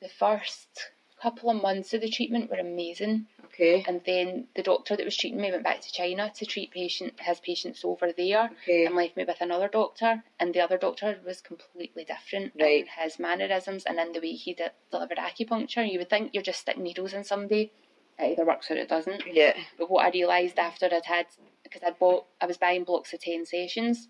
[0.00, 0.90] the first
[1.22, 3.26] couple of months of the treatment were amazing.
[3.46, 3.82] okay.
[3.88, 7.14] And then the doctor that was treating me went back to China to treat patient
[7.18, 8.84] his patients over there, Okay.
[8.84, 10.22] and left me with another doctor.
[10.38, 12.82] And the other doctor was completely different Right.
[12.82, 15.90] in his mannerisms and in the way he did, delivered acupuncture.
[15.90, 17.72] You would think you're just sticking needles in somebody.
[18.18, 19.22] It either works or it doesn't.
[19.26, 19.56] Yeah.
[19.78, 21.26] But what I realised after I'd had,
[21.64, 24.08] because I'd bought, I was buying blocks of 10 sessions.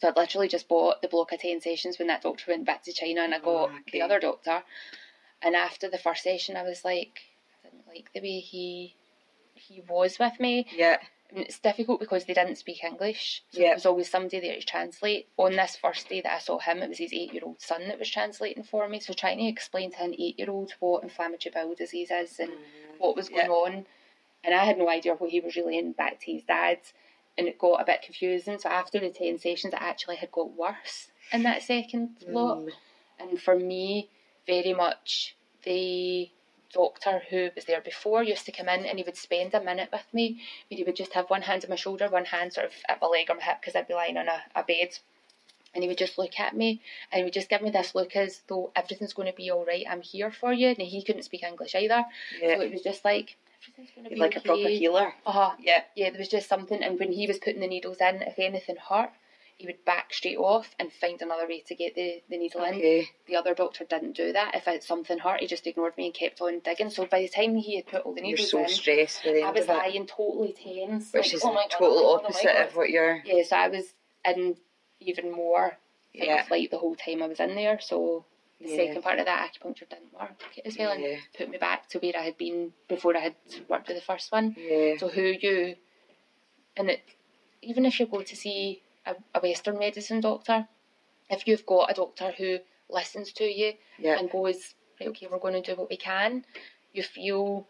[0.00, 2.82] So I'd literally just bought the block of 10 sessions when that doctor went back
[2.84, 3.82] to China and I got Oh, okay.
[3.92, 4.62] the other doctor.
[5.42, 7.20] And after the first session, I was like,
[7.64, 8.94] I didn't like the way he
[9.54, 10.66] he was with me.
[10.74, 10.98] Yeah.
[11.32, 13.42] Mean, it's difficult because they didn't speak English.
[13.50, 13.68] So Yeah.
[13.68, 15.28] there was always somebody there to translate.
[15.36, 17.86] On this first day that I saw him, it was his eight year old son
[17.88, 18.98] that was translating for me.
[19.00, 22.50] So trying to explain to an eight year old what inflammatory bowel disease is and
[22.98, 23.52] what was going Yeah.
[23.52, 23.86] on.
[24.42, 26.80] And I had no idea what he was really in back to his dad.
[27.38, 28.58] And it got a bit confusing.
[28.58, 32.58] So after the 10 sessions, it actually had got worse in that second lot.
[32.58, 32.72] Mm.
[33.20, 34.08] And for me,
[34.46, 36.30] very much the
[36.72, 39.88] doctor who was there before used to come in and he would spend a minute
[39.92, 42.66] with me where he would just have one hand on my shoulder, one hand sort
[42.66, 44.98] of at my leg or my hip because I'd be lying on a, a bed.
[45.72, 46.80] And he would just look at me
[47.12, 49.64] and he would just give me this look as though everything's going to be all
[49.64, 49.86] right.
[49.88, 50.68] I'm here for you.
[50.68, 52.04] And he couldn't speak English either.
[52.40, 52.56] Yeah.
[52.56, 54.40] So it was just like, everything's going to be like okay.
[54.40, 55.14] a proper healer.
[55.24, 55.52] Uh-huh.
[55.60, 55.82] Yeah.
[55.94, 56.82] Yeah, there was just something.
[56.82, 59.10] And when he was putting the needles in, if anything hurt,
[59.60, 63.04] he would back straight off and find another way to get the, the needle in.
[63.26, 64.54] The other doctor didn't do that.
[64.54, 66.88] If it, something hurt, he just ignored me and kept on digging.
[66.88, 69.50] So by the time he had put all the needles You're so in, stressed I
[69.50, 71.12] was lying totally tense.
[71.12, 72.66] Which like, is oh the my total God, opposite God.
[72.68, 73.20] of what you're.
[73.22, 73.92] Yeah, so I was
[74.24, 74.56] in
[74.98, 75.76] even more
[76.18, 76.42] fight Yeah.
[76.44, 77.78] flight the whole time I was in there.
[77.80, 78.24] So
[78.62, 78.76] the Yeah.
[78.76, 81.06] second part of that acupuncture didn't work as well Yeah.
[81.08, 83.34] and put me back to where I had been before I had
[83.68, 84.56] worked with the first one.
[84.58, 84.96] Yeah.
[84.96, 85.76] So who you,
[86.78, 87.02] and it,
[87.60, 90.66] even if you go to see a, a Western medicine doctor,
[91.28, 94.18] if you've got a doctor who listens to you Yeah.
[94.18, 96.44] and goes, right, okay, we're going to do what we can,
[96.92, 97.66] you feel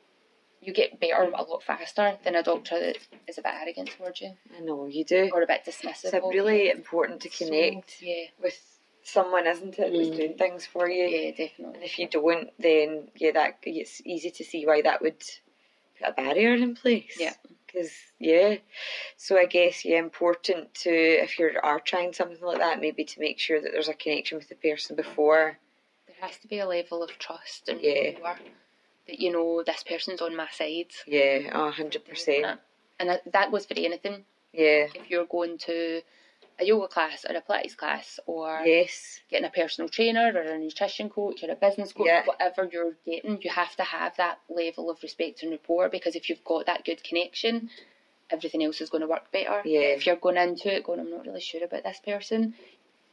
[0.62, 4.20] you get better a lot faster than a doctor that is a bit arrogant towards
[4.20, 5.30] you I know you do.
[5.32, 6.12] or a bit dismissive.
[6.12, 8.58] It's really important to So, connect yeah, with
[9.02, 9.90] someone, isn't it?
[9.92, 10.16] Who's Mm.
[10.16, 11.04] doing things for you.
[11.06, 11.74] yeah, definitely.
[11.76, 15.18] And if you don't, then yeah, that it's easy to see why that would
[15.98, 17.16] put a barrier in place.
[17.18, 17.32] Yeah.
[17.72, 18.56] Because yeah,
[19.16, 23.20] so I guess yeah, important to if you are trying something like that, maybe to
[23.20, 25.58] make sure that there's a connection with the person before.
[26.06, 28.12] There has to be a level of trust and Yeah.
[29.06, 30.90] that you know this person's on my side.
[31.06, 32.60] Yeah, a hundred percent.
[32.98, 34.24] And that- that goes for anything.
[34.52, 34.88] Yeah.
[34.94, 36.02] If you're going to
[36.60, 39.20] a yoga class or a Pilates class or Yes.
[39.30, 42.24] getting a personal trainer or a nutrition coach or a business coach, Yeah.
[42.26, 46.28] whatever you're getting, you have to have that level of respect and rapport because if
[46.28, 47.70] you've got that good connection,
[48.30, 49.62] everything else is going to work better.
[49.64, 49.80] Yeah.
[49.80, 52.54] If you're going into it going, I'm not really sure about this person,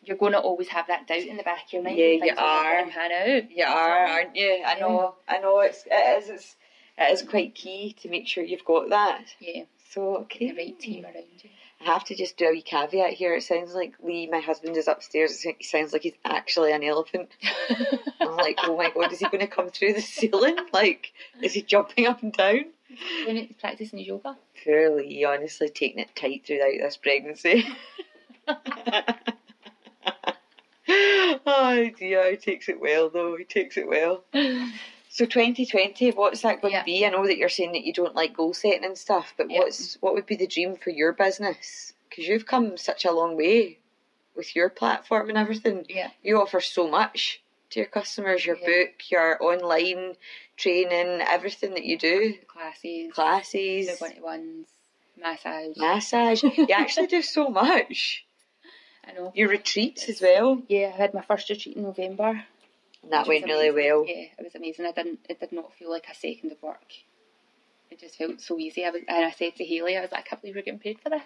[0.04, 1.98] you're going to always have that doubt in the back of your mind.
[1.98, 3.52] Yeah, you aren't Out.
[3.52, 4.64] You are, aren't you?
[4.66, 5.16] I know.
[5.28, 5.60] I know.
[5.62, 6.30] It's it is.
[6.30, 6.56] It's,
[6.98, 9.26] it is quite key to make sure you've got that.
[9.40, 10.52] Yeah, So okay.
[10.52, 11.50] the right team around you.
[11.82, 13.36] I have to just do a wee caveat here.
[13.36, 15.46] It sounds like Lee, my husband, is upstairs.
[15.46, 17.30] It sounds like he's actually an elephant.
[18.20, 20.58] I'm like, oh my god, is he going to come through the ceiling?
[20.74, 22.66] Like, is he jumping up and down?
[23.26, 24.38] when it's practicing yoga.
[24.64, 27.68] Poor Lee, honestly, taking it tight throughout this pregnancy.
[31.46, 33.36] oh dear, he takes it well though.
[33.38, 34.24] He takes it well.
[35.18, 36.82] So 2020, what's that going Yeah.
[36.82, 37.04] to be?
[37.04, 39.58] I know that you're saying that you don't like goal setting and stuff, but Yeah.
[39.62, 41.94] what's what would be the dream for your business?
[42.08, 43.80] Because you've come such a long way
[44.36, 45.88] with your platform and everything.
[45.90, 46.12] Yeah.
[46.22, 48.68] You offer so much to your customers, your Yeah.
[48.68, 50.18] book, your online
[50.56, 54.68] training, everything that you do, Classes, classes, the one ones,
[55.18, 55.78] massage.
[55.78, 56.44] massage.
[56.44, 58.24] You actually do so much.
[59.04, 59.32] I know.
[59.34, 60.62] Your retreats as well.
[60.68, 62.46] Yeah, I had my first retreat in November.
[63.08, 64.04] And that went really well.
[64.06, 64.86] Yeah, it was amazing.
[64.86, 65.20] I didn't.
[65.30, 66.84] It did not feel like a second of work.
[67.90, 68.84] It just felt so easy.
[68.84, 70.80] I was, and I said to Haley, I was like, I can't believe we're getting
[70.80, 71.22] paid for this.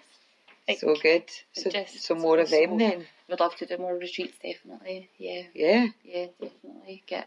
[0.68, 1.24] Like, so good.
[1.54, 3.06] So, just- so more of them so- then.
[3.28, 5.08] Would love to do more retreats, definitely.
[5.18, 5.86] Yeah, Yeah.
[6.04, 7.02] yeah, definitely.
[7.06, 7.26] Get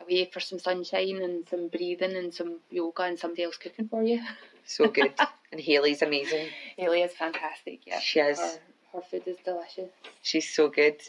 [0.00, 4.02] away for some sunshine and some breathing and some yoga and somebody else cooking for
[4.02, 4.20] you.
[4.66, 5.12] So good.
[5.52, 6.48] and Haley's amazing.
[6.76, 7.86] Haley is fantastic.
[7.86, 8.40] Yeah, She is.
[8.40, 8.58] Her,
[8.94, 9.90] her food is delicious.
[10.22, 11.00] She's so good.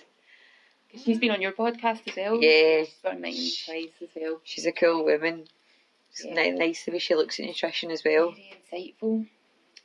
[0.96, 2.42] She's been on your podcast as well.
[2.42, 2.84] Yeah.
[2.84, 3.34] She's on mine
[3.66, 4.40] twice as well.
[4.44, 5.46] She's a cool woman.
[6.12, 6.52] It's Yeah.
[6.52, 8.32] nice the way she looks at nutrition as well.
[8.32, 9.28] Very insightful.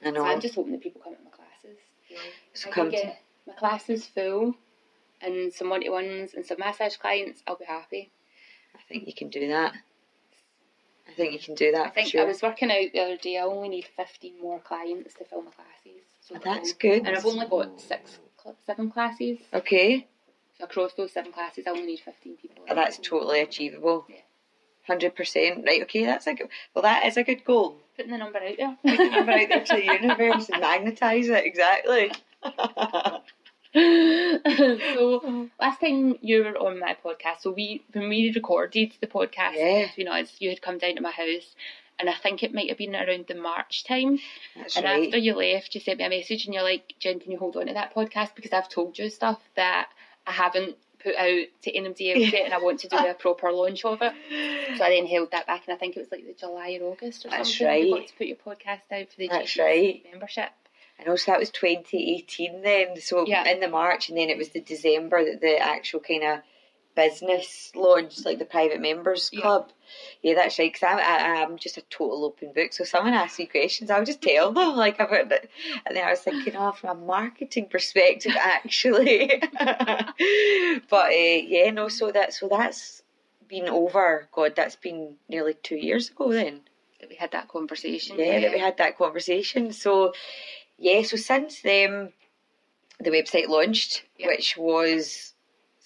[0.05, 0.21] I know.
[0.21, 1.79] So I'm just hoping that people come to my classes.
[2.09, 2.19] Yeah.
[2.53, 3.17] So I come to-
[3.47, 4.55] my classes full
[5.23, 8.11] and some one to ones and some massage clients, I'll be happy.
[8.75, 9.73] I think you can do that.
[11.09, 12.21] I think you can do that I think for sure.
[12.21, 13.39] I was working out the other day.
[13.39, 16.03] I only need 15 more clients to fill my classes.
[16.21, 17.07] So Oh, that's good.
[17.07, 18.19] And I've only got six,
[18.67, 19.39] seven classes.
[19.55, 20.07] Okay.
[20.59, 22.65] So across those seven classes, I only need 15 people.
[22.69, 24.07] Oh, that's totally achievable.
[24.09, 24.17] Yeah.
[24.87, 25.65] Hundred percent.
[25.67, 25.83] Right.
[25.83, 26.05] Okay.
[26.07, 26.49] That's a good.
[26.75, 27.77] Well, that is a good goal.
[27.97, 28.77] Putting the number out there.
[28.83, 31.45] Put the number out there to the universe and magnetize it.
[31.45, 32.11] Exactly.
[33.75, 39.55] so last time you were on my podcast, so we when we recorded the podcast
[39.55, 39.87] Yeah.
[39.89, 41.55] between us, you had come down to my house,
[41.99, 44.19] and I think it might have been around the March time.
[44.57, 45.05] That's and right.
[45.07, 47.57] after you left, you sent me a message, and you're like, "Jen, can you hold
[47.57, 49.91] on to that podcast because I've told you stuff that
[50.29, 53.51] I haven't put out to anybody else yet, and I want to do a proper
[53.51, 54.13] launch of it."
[54.77, 56.93] So I then held that back, and I think it was like the July or
[56.93, 57.87] August or That's something.
[57.87, 58.01] You right.
[58.03, 60.05] got to put your podcast out for the That's right.
[60.11, 60.51] membership.
[61.01, 63.01] I know, so that was 2018 then.
[63.01, 63.49] So Yeah.
[63.49, 66.41] in the March, and then it was the December that the actual kind of
[67.03, 69.71] business launched, like the private members club.
[70.23, 70.73] Yeah, that's right.
[70.73, 72.73] Because I'm, I, I'm just a total open book.
[72.73, 75.51] So if someone asks me questions, I'll just tell them like about it.
[75.87, 79.43] And then I was thinking, oh, from a marketing perspective, actually.
[80.91, 81.89] but uh, yeah, no.
[81.89, 83.03] So that so that's
[83.49, 84.29] been over.
[84.33, 86.61] God, that's been nearly two years ago then
[87.01, 88.17] That we had that conversation.
[88.19, 89.73] yeah, that we had that conversation.
[89.73, 90.13] So,
[90.79, 92.13] yeah, so since then,
[93.01, 94.27] the website launched, Yeah.
[94.29, 95.33] which was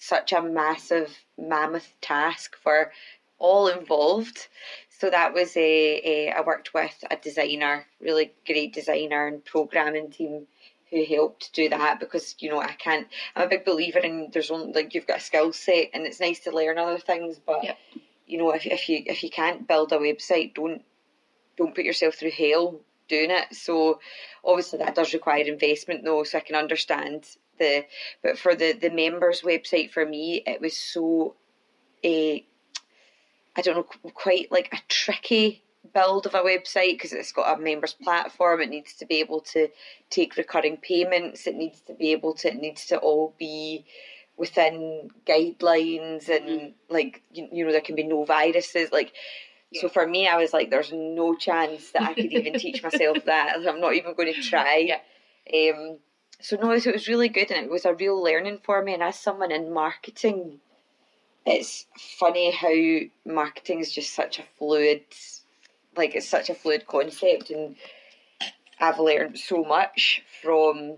[0.03, 2.91] such a massive, mammoth task for
[3.39, 4.47] all involved.
[4.89, 10.11] So that was a, a I worked with a designer, really great designer and programming
[10.11, 10.47] team
[10.91, 13.07] who helped do that because you know I can't.
[13.35, 16.19] I'm a big believer in there's only like you've got a skill set and it's
[16.19, 17.77] nice to learn other things, but Yep.
[18.27, 20.83] you know if if you if you can't build a website, don't
[21.57, 23.53] don't put yourself through hell doing it.
[23.55, 23.99] So
[24.45, 27.25] obviously that does require investment though, so I can understand
[27.59, 27.85] the
[28.21, 31.35] but for the the members website for me it was so
[32.03, 32.45] a
[33.55, 35.63] I don't know quite like a tricky
[35.93, 39.41] build of a website because it's got a members platform it needs to be able
[39.41, 39.67] to
[40.09, 43.85] take recurring payments it needs to be able to it needs to all be
[44.37, 49.13] within guidelines and like you, you know there can be no viruses like
[49.73, 53.17] so for me I was like there's no chance that I could even teach myself
[53.25, 54.77] that I'm not even going to try.
[54.77, 55.71] Yeah.
[55.71, 55.97] um
[56.39, 58.93] so no it was really good and it was a real learning for me.
[58.93, 60.59] And as someone in marketing
[61.45, 61.85] it's
[62.19, 65.01] funny how marketing is just such a fluid
[65.95, 67.49] like it's such a fluid concept.
[67.49, 67.75] And
[68.79, 70.97] I've learned so much from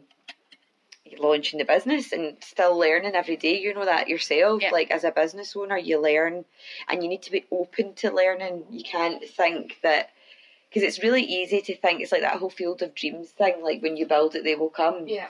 [1.20, 4.64] launching the business and still learning every day you know that yourself.
[4.72, 6.46] Like as a business owner you learn
[6.90, 8.64] and you need to be open to learning.
[8.70, 10.10] You can't think that
[10.76, 13.82] because it's really easy to think it's like that whole field of dreams thing like
[13.82, 15.30] when you build it they will come Yeah.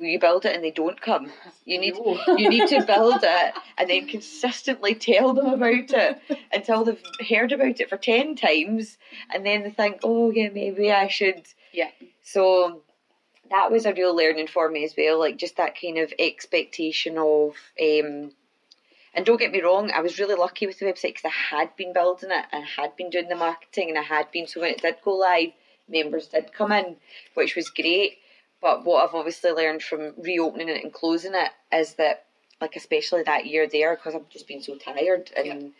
[0.00, 1.30] you build it and they don't come
[1.66, 1.94] you need
[2.38, 6.18] you need to build it and then consistently tell them about it
[6.52, 8.96] until they've heard about it for 10 times
[9.32, 11.90] and then they think oh yeah maybe i should Yeah.
[12.22, 12.82] so
[13.50, 17.18] that was a real learning for me as well like just that kind of expectation
[17.18, 18.32] of um
[19.18, 21.74] and don't get me wrong i was really lucky with the website because i had
[21.76, 24.70] been building it and had been doing the marketing and i had been so when
[24.70, 25.50] it did go live
[25.88, 26.96] members did come in
[27.34, 28.18] which was great.
[28.60, 32.24] But what I've obviously learned from reopening it and closing it is that,
[32.60, 35.72] like, especially that year there, because I've just been so tired and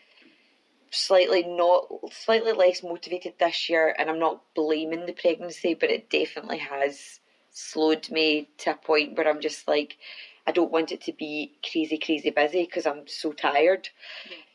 [0.91, 6.09] slightly not, slightly less motivated this year, and I'm not blaming the pregnancy, but it
[6.09, 7.19] definitely has
[7.51, 9.97] slowed me to a point where I'm just like,
[10.49, 13.87] I don't want it to be crazy, crazy busy because I'm so tired.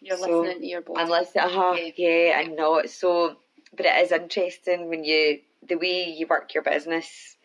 [0.00, 1.02] You're So, listening to your body.
[1.04, 1.90] Unless, uh Yeah.
[1.96, 2.82] yeah, I know.
[2.86, 3.36] So,
[3.76, 7.36] but it is interesting when you, the way you work your business,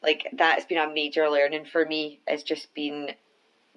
[0.00, 2.20] like that's been a major learning for me.
[2.28, 3.10] It's just been,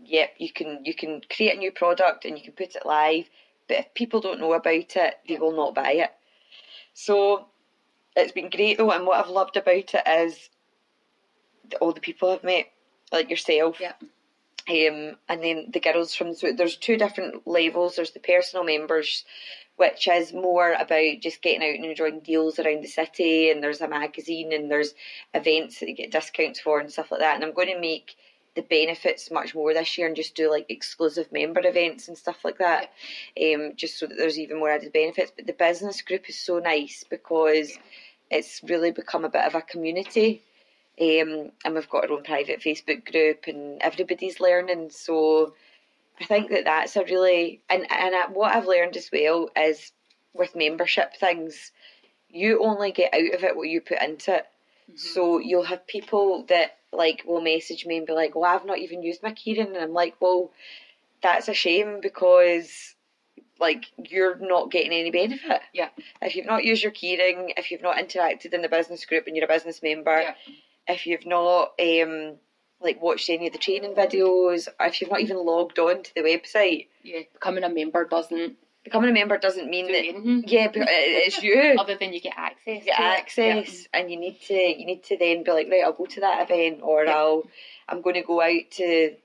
[0.04, 3.26] yep, you can you can create a new product and you can put it live,
[3.68, 6.12] but if people don't know about it, they will not buy it.
[6.94, 7.48] So,
[8.16, 10.50] it's been great though, and what I've loved about it is
[11.82, 12.68] all the people I've met,
[13.12, 13.80] like yourself.
[13.80, 13.94] Yeah.
[14.68, 17.96] Um, and then the girls from so there's two different levels.
[17.96, 19.24] There's the personal members,
[19.76, 23.52] which is more about just getting out and enjoying deals around the city.
[23.52, 24.96] And there's a magazine and there's
[25.36, 27.36] events that you get discounts for and stuff like that.
[27.36, 28.16] And I'm going to make
[28.56, 32.44] the benefits much more this year and just do like exclusive member events and stuff
[32.44, 32.92] like that.
[33.40, 35.32] Um, just so that there's even more added benefits.
[35.36, 37.78] But the business group is so nice because
[38.32, 40.42] it's really become a bit of a community.
[41.00, 44.92] Um, and we've got our own private Facebook group, and everybody's learning.
[44.92, 45.54] So
[46.20, 49.92] I think that that's a really and and I- what I've learned as well is
[50.34, 51.72] with membership things,
[52.30, 54.46] you only get out of it what you put into it.
[54.96, 58.78] So you'll have people that like will message me and be like, "Well, I've not
[58.80, 60.52] even used my keyring," and I'm like, "Well,
[61.22, 62.96] that's a shame because."
[63.58, 65.62] Like you're not getting any benefit.
[65.74, 65.88] Yeah.
[66.22, 69.36] If you've not used your keyring, if you've not interacted in the business group and
[69.36, 70.34] you're a business member, Yeah.
[70.88, 72.36] If you've not um
[72.82, 76.14] like watched any of the training videos, or if you've not even logged on to
[76.16, 77.22] the website, Yeah.
[77.34, 80.44] Becoming a member doesn't becoming a member doesn't mean do that anything.
[80.46, 81.76] yeah, it's you.
[81.80, 82.84] Other than you get access.
[82.84, 83.18] Get to it.
[83.18, 86.20] access, and you need to you need to then be like, right, I'll go to
[86.22, 87.16] that event, or Yeah.
[87.16, 87.44] I'll
[87.90, 89.16] I'm going to go out to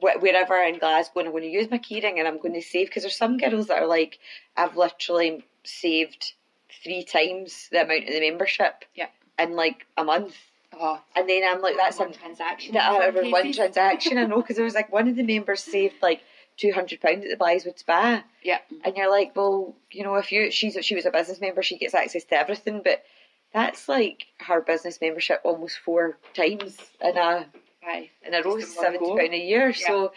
[0.00, 2.86] wherever in Glasgow, and I'm going to use my keyring, and I'm going to save
[2.88, 4.18] because there's some girls that are like,
[4.56, 6.32] I've literally saved
[6.84, 9.08] three times the amount of the membership, Yeah.
[9.38, 10.47] in like a month, Yeah.
[10.72, 12.74] Oh, and then I'm like, that's one a transaction.
[12.74, 14.18] that out of one transaction.
[14.18, 16.20] I know because there was like one of the members saved like
[16.56, 18.58] two hundred pound at the Blythswood Spa, Yeah.
[18.84, 21.78] and you're like, well, you know, if you she's she was a business member, she
[21.78, 23.02] gets access to everything, but
[23.52, 27.46] that's like her business membership almost four times in a
[27.86, 28.10] Aye.
[28.26, 29.72] in a row, Just in one seventy pound a year.
[29.72, 30.12] So,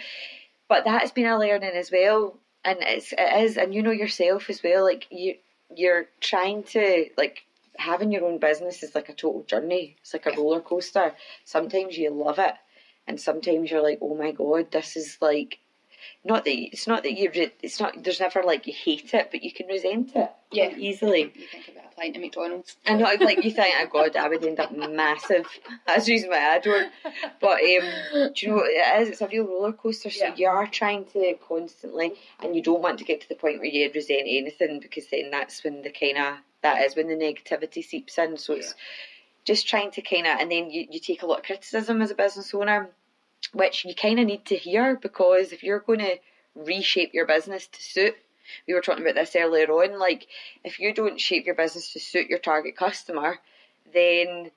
[0.68, 4.50] but that's been a learning as well, and it's it is, and you know yourself
[4.50, 4.84] as well.
[4.84, 5.36] Like you,
[5.76, 7.44] you're trying to like
[7.78, 9.98] having your own business is like a total journey.
[10.02, 11.14] It's like a roller coaster.
[11.46, 12.54] Sometimes you love it,
[13.08, 15.60] and sometimes you're like, oh my god, this is like.
[16.26, 19.30] Not that it's not that you re- it's not there's never like you hate it,
[19.30, 20.70] but you can resent it Yeah.
[20.76, 21.32] easily.
[21.36, 22.76] You think about applying to McDonald's.
[22.88, 25.46] I know, like you think, oh God, I would end up massive.
[25.86, 26.92] That's the reason why I don't.
[27.40, 29.10] But um, do you know what it is?
[29.10, 30.10] It's a real roller coaster.
[30.10, 30.36] So Yeah.
[30.36, 33.68] you are trying to constantly, and you don't want to get to the point where
[33.68, 37.84] you resent anything because then that's when the kind of that is when the negativity
[37.84, 38.38] seeps in.
[38.38, 38.76] So it's
[39.46, 42.12] just trying to kind of, and then you, you take a lot of criticism as
[42.12, 42.90] a business owner,
[43.54, 46.18] which you kind of need to hear because if you're going to
[46.56, 48.16] reshape your business to suit
[48.68, 50.00] we were talking about this earlier on.
[50.00, 50.28] Like,
[50.64, 53.40] if you don't shape your business to suit your target customer,
[53.94, 54.52] then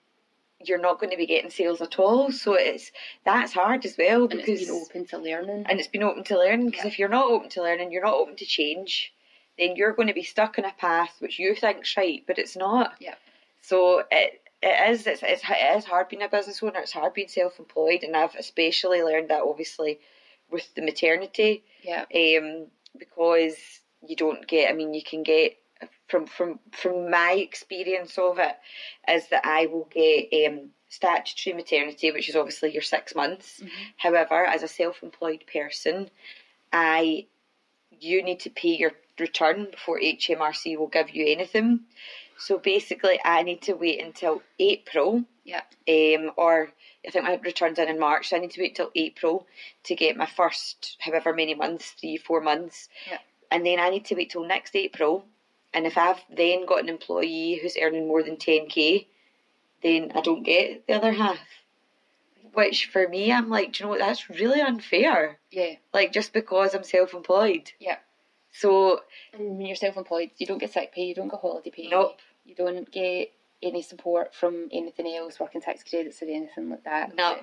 [0.65, 2.33] you're not going to be getting sales at all.
[2.33, 2.91] So it's
[3.25, 5.67] that's hard as well And because it's been open to learning.
[5.69, 6.67] and it's been open to learning.
[6.71, 6.91] Because Yeah.
[6.91, 9.14] if you're not open to learning, you're not open to change.
[9.59, 12.57] Then you're going to be stuck in a path which you think's right, but it's
[12.57, 12.95] not.
[13.01, 13.15] Yeah.
[13.61, 16.81] So it it is it's, it's it is hard being a business owner.
[16.81, 20.01] It's hard being self employed, and I've especially learned that obviously
[20.51, 22.05] with the maternity yeah.
[22.15, 22.67] um,
[22.99, 23.57] because
[24.07, 24.71] you don't get.
[24.71, 25.57] I mean, you can get
[26.09, 28.57] from from from my experience of it
[29.09, 33.63] is that I will get um, statutory maternity, which is obviously your six months.
[33.97, 36.11] However, as a self-employed person,
[36.73, 37.27] I
[38.01, 41.81] you need to pay your return before HMRC will give you anything.
[42.37, 45.63] So basically, I need to wait until April Yeah.
[45.89, 46.73] um, or
[47.07, 49.47] I think my return's in in March, so I need to wait till April
[49.85, 52.89] to get my first however many months, three, four months.
[53.09, 53.19] Yeah.
[53.51, 55.27] And then I need to wait till next April.
[55.73, 59.07] And if I've then got an employee who's earning more than 10k,
[59.83, 61.39] then I don't get the other half.
[62.55, 63.99] Which for me, I'm like, do you know what?
[63.99, 65.39] That's really unfair.
[65.51, 65.75] Yeah.
[65.93, 67.73] Like, just because I'm self employed.
[67.81, 67.97] Yeah.
[68.57, 69.01] So,
[69.37, 71.89] when you're self-employed, you don't get sick pay, you don't get holiday pay.
[71.89, 72.19] Nope.
[72.45, 73.33] You don't get
[73.63, 77.17] any support from anything else, working tax credits or anything like that.
[77.17, 77.39] No.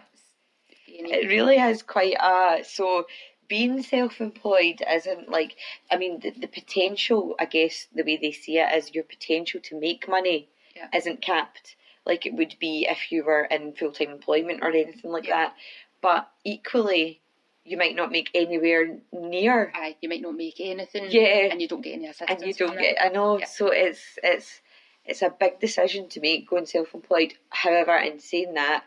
[0.88, 3.08] It really is quite a so
[3.48, 5.56] being self-employed isn't like
[5.90, 9.62] I mean the, the potential I guess the way they see it is your potential
[9.62, 10.88] to make money Yeah.
[10.94, 15.28] isn't capped like it would be if you were in full-time employment or anything like
[15.28, 15.38] Yeah.
[15.46, 15.56] that
[16.02, 17.21] but equally
[17.64, 21.08] you might not make anywhere near Aye, you might not make anything.
[21.10, 21.50] Yeah.
[21.52, 22.42] And you don't get any assistance.
[22.42, 22.82] and you don't it.
[22.82, 23.46] get I know Yeah.
[23.46, 24.62] so it's it's
[25.06, 28.84] it's a big decision to make going self-employed however in saying that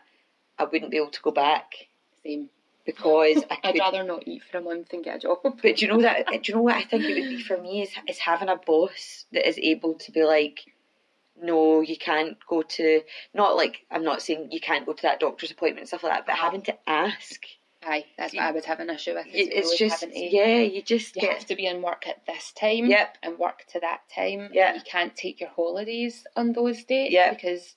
[0.57, 1.73] I wouldn't be able to go back
[2.23, 2.49] Same.
[2.85, 5.39] because I I'd rather not eat for a month and get a job.
[5.43, 6.27] But do you know that?
[6.27, 8.55] Do you know what I think it would be for me is is having a
[8.57, 10.65] boss that is able to be like,
[11.41, 13.01] no, you can't go to.
[13.33, 16.13] Not like I'm not saying you can't go to that doctor's appointment and stuff like
[16.13, 16.43] that, but uh-huh.
[16.43, 17.41] having to ask.
[17.87, 19.27] Aye, that's what I would have an issue with.
[19.27, 22.51] You- It's just yeah, you just You get have to be in work at this
[22.51, 23.17] time Yep.
[23.23, 24.49] and work to that time.
[24.51, 24.73] Yeah.
[24.75, 27.35] You can't take your holidays on those dates Yep.
[27.35, 27.75] because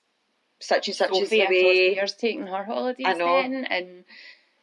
[0.59, 1.93] such and such is Sophie the the way.
[1.95, 3.41] year's taking her holidays I know.
[3.41, 4.03] then and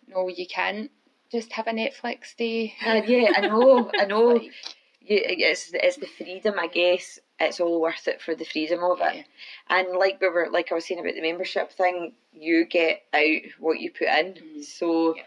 [0.09, 0.90] no you can't
[1.30, 2.74] just have a Netflix day.
[2.80, 4.26] And yeah, I know, I know.
[4.34, 4.53] Like,
[5.09, 7.20] You, it's it's the freedom, I guess.
[7.38, 9.12] It's all worth it for the freedom of yeah.
[9.12, 9.26] it.
[9.68, 13.42] And like we were, like I was saying about the membership thing, you get out
[13.61, 14.34] what you put in.
[14.34, 14.64] Mhm.
[14.64, 15.22] So Yeah.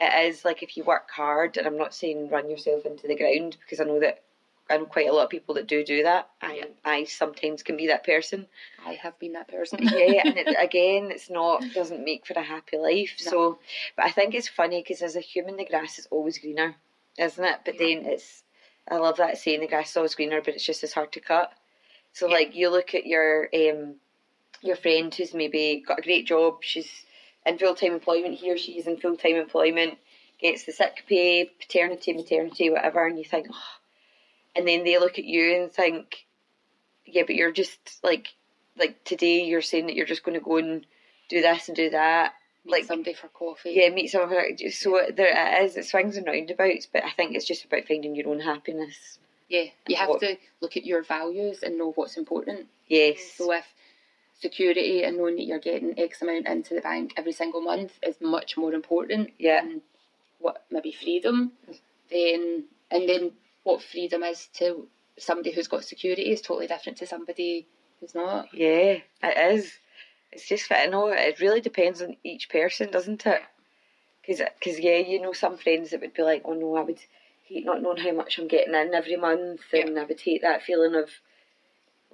[0.00, 3.16] It is like if you work hard, and I'm not saying run yourself into the
[3.16, 4.22] ground because I know that
[4.70, 6.28] I know quite a lot of people that do do that.
[6.40, 6.64] I Yeah.
[6.84, 8.46] I sometimes can be that person.
[8.84, 9.78] I have been that person.
[9.82, 13.16] yeah, and it, again, it's not doesn't make for a happy life.
[13.24, 13.30] No.
[13.30, 13.58] So,
[13.96, 16.76] but I think it's funny because as a human, the grass is always greener,
[17.18, 17.60] isn't it?
[17.64, 17.86] But Yeah.
[18.00, 18.44] then it's
[18.90, 21.20] I love that saying the grass is always greener, but it's just as hard to
[21.20, 21.52] cut.
[22.12, 22.34] So Yeah.
[22.34, 23.96] like you look at your um
[24.62, 27.04] your friend who's maybe got a great job, she's
[27.46, 29.98] in full time employment, he or she's in full time employment,
[30.40, 33.62] gets the sick pay, paternity, maternity, whatever, and you think, oh.
[34.56, 36.26] and then they look at you and think,
[37.04, 38.28] yeah, but you're just like
[38.78, 40.86] like today you're saying that you're just going to go and
[41.28, 42.34] do this and do that.
[42.64, 43.72] Meet like- somebody for coffee.
[43.74, 44.30] Yeah, meet someone.
[44.30, 45.76] for- So there it is.
[45.76, 49.18] It swings and roundabouts, but I think it's just about finding your own happiness.
[49.48, 52.68] Yeah, you have What- to look at your values and know what's important.
[52.86, 53.20] Yes.
[53.36, 53.64] So if
[54.40, 58.16] security and knowing that you're getting X amount into the bank every single month is
[58.20, 59.62] much more important Yeah.
[59.62, 59.82] than
[60.38, 61.52] what maybe freedom,
[62.10, 63.32] then and then
[63.64, 67.66] what freedom is to somebody who's got security is totally different to somebody
[68.00, 68.48] who's not.
[68.54, 69.78] Yeah, it is.
[70.30, 73.42] It's just I know it really depends on each person, doesn't it?
[74.24, 77.00] Because yeah, you know some friends that would be like, oh no, I would
[77.46, 80.62] hate not knowing how much I'm getting in every month, and I would hate that
[80.62, 81.08] feeling of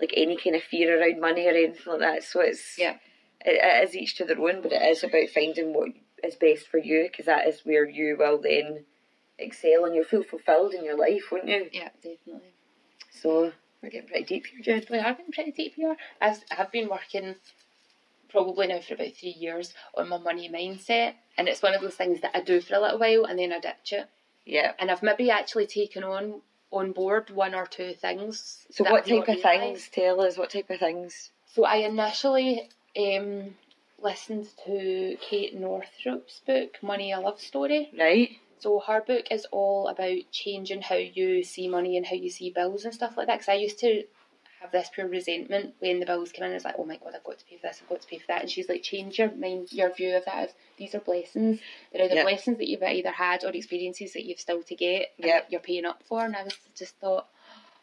[0.00, 2.22] like any kind of fear around money or anything like that.
[2.24, 2.96] So it's Yeah.
[3.44, 5.90] it, it is each to their own, but it is about finding what
[6.22, 8.84] is best for you because that is where you will then
[9.38, 11.68] excel and you'll feel fulfilled in your life, won't you?
[11.72, 12.54] Yeah, definitely.
[13.10, 14.86] So we're getting pretty deep here, Jen.
[14.90, 15.96] We have been pretty deep here.
[16.20, 17.36] I've, I've been working
[18.28, 21.94] probably now for about three years on my money mindset, and it's one of those
[21.94, 24.08] things that I do for a little while and then I ditch it.
[24.44, 26.42] Yeah, And I've maybe actually taken on
[26.74, 28.66] on board one or two things.
[28.70, 29.42] So what type of realised.
[29.42, 29.88] things?
[29.92, 31.30] Tell us what type of things.
[31.54, 32.68] So I initially
[32.98, 33.54] um,
[34.02, 37.90] listened to Kate Northrup's book, Money a Love Story.
[37.98, 38.30] Right.
[38.58, 42.50] So her book is all about changing how you see money and how you see
[42.50, 43.38] bills and stuff like that.
[43.38, 44.04] Because I used to
[44.64, 46.52] have this pure resentment when the bills come in.
[46.52, 48.18] It's like, oh my god, I've got to pay for this, I've got to pay
[48.18, 48.40] for that.
[48.42, 51.60] And she's like, change your mind, your view of that as these are blessings.
[51.92, 52.24] They're either Yep.
[52.24, 55.42] blessings that you've either had or experiences that you've still to get and Yep.
[55.44, 56.24] that you're paying up for.
[56.24, 57.28] And I was just thought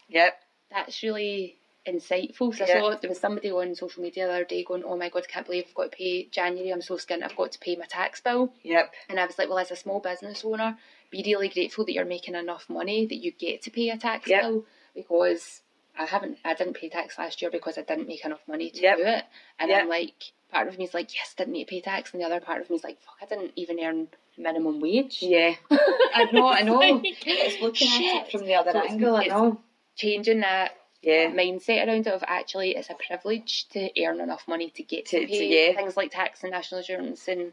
[0.10, 0.42] Yep.
[0.72, 1.58] that's really
[1.88, 2.56] insightful.
[2.56, 2.78] So Yeah.
[2.78, 5.26] I saw there was somebody on social media the other day going, oh my god,
[5.28, 6.72] I can't believe I've got to pay January.
[6.72, 7.24] I'm so skint.
[7.24, 8.54] I've got to pay my tax bill.
[8.64, 8.92] Yep.
[9.10, 10.78] And I was like, well, as a small business owner,
[11.12, 14.30] be really grateful that you're making enough money that you get to pay a tax
[14.30, 14.42] Yep.
[14.42, 14.66] bill
[14.96, 15.62] because
[15.98, 18.82] I haven't, I didn't pay tax last year because I didn't make enough money to
[18.82, 18.98] Yep.
[18.98, 19.24] do it.
[19.60, 19.82] And Yep.
[19.82, 20.14] I'm like,
[20.52, 22.62] part of me is like, yes, didn't need to pay tax, and the other part
[22.62, 25.20] of me is like, fuck, I didn't even earn minimum wage.
[25.22, 25.56] Yeah.
[25.72, 26.48] I know.
[26.50, 26.76] I know.
[26.80, 29.16] Like, it's looking at it from the other So angle.
[29.16, 29.60] I know.
[29.96, 30.72] Changing that
[31.02, 31.30] Yeah.
[31.32, 35.20] mindset around it of actually it's a privilege to earn enough money to get to,
[35.20, 35.74] To- to- yeah.
[35.76, 37.52] things like tax and national insurance and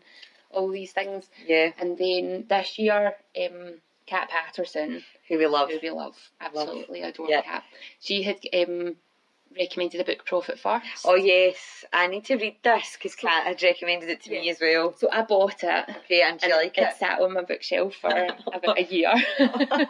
[0.51, 1.29] all these things.
[1.47, 1.73] Yeah.
[1.79, 3.75] And then this year, um,
[4.09, 5.71] Kat Patterson, Who we love.
[5.71, 7.43] who we love, absolutely adore Yeah.
[7.43, 7.63] Kat,
[8.01, 8.97] she had um,
[9.59, 11.05] recommended a book, Profit First.
[11.05, 14.59] Oh yes, I need to read this because Kat had recommended it to me as
[14.61, 14.95] well.
[14.97, 15.85] So I bought it.
[16.05, 16.97] Okay, and And like it it?
[16.97, 18.09] sat on my bookshelf for
[18.53, 19.13] about a year.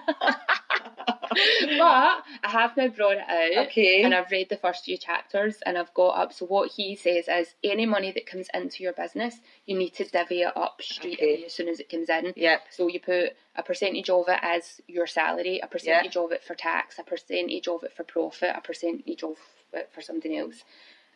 [1.79, 3.67] but I have now brought it out.
[3.67, 4.03] Okay.
[4.03, 6.33] And I've read the first few chapters and I've got up.
[6.33, 10.05] So, what he says is any money that comes into your business, you need to
[10.05, 11.35] divvy it up straight Okay.
[11.35, 12.33] away as soon as it comes in.
[12.37, 12.61] Yep.
[12.71, 16.55] So, you put a percentage of it as your salary, a percentage of it for
[16.55, 19.37] tax, a percentage of it for profit, a percentage of
[19.73, 20.65] it for something else.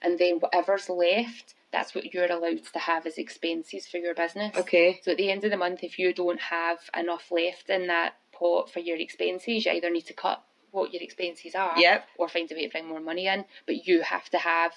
[0.03, 4.57] And then whatever's left, that's what you're allowed to have as expenses for your business.
[4.57, 5.01] Okay.
[5.05, 8.15] So at the end of the month, if you don't have enough left in that
[8.43, 12.01] pot for your expenses, you either need to cut what your expenses are Yep.
[12.19, 13.45] or find a way to bring more money in.
[13.67, 14.73] But you have to have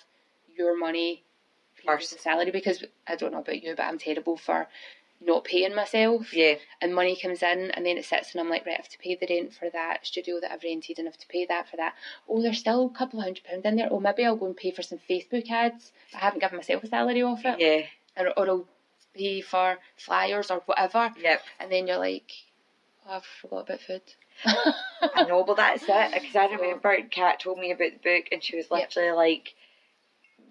[0.57, 1.23] your money
[1.85, 2.19] First.
[2.19, 4.67] salary because I don't know about you, but I'm terrible for
[5.21, 6.33] not paying myself.
[6.33, 6.55] Yeah.
[6.81, 8.97] And money comes in and then it sits and I'm like, right, I have to
[8.97, 11.69] pay the rent for that studio that I've rented and I have to pay that
[11.69, 11.93] for that.
[12.27, 13.87] Oh, there's still a couple of hundred pounds in there.
[13.91, 15.93] Oh, maybe I'll go and pay for some Facebook ads.
[16.13, 17.59] I haven't given myself a salary off it.
[17.59, 17.81] Yeah.
[18.21, 18.67] Or, or I'll
[19.13, 21.13] pay for flyers or whatever.
[21.17, 21.41] Yep.
[21.61, 22.31] And then you're like,
[23.07, 24.01] I forgot about food.
[24.45, 26.11] I know, but that's it.
[26.13, 28.79] Because I remember Kat told me about the book, and she was Yep.
[28.95, 29.53] literally like,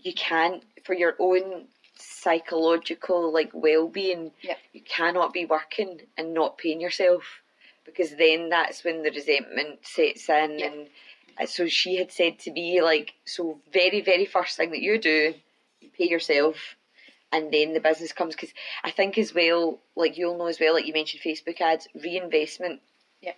[0.02, 4.32] "You can't for your own psychological like well-being.
[4.42, 4.58] Yep.
[4.72, 7.42] You cannot be working and not paying yourself,
[7.84, 10.72] because then that's when the resentment sets in." Yep.
[10.72, 10.88] And
[11.40, 14.98] uh, so she had said to me, like, so very very first thing that you
[14.98, 15.34] do,
[15.80, 16.76] you pay yourself.
[17.34, 18.54] And then the business comes because
[18.84, 22.80] I think as well, like you'll know as well, like you mentioned Facebook ads, reinvestment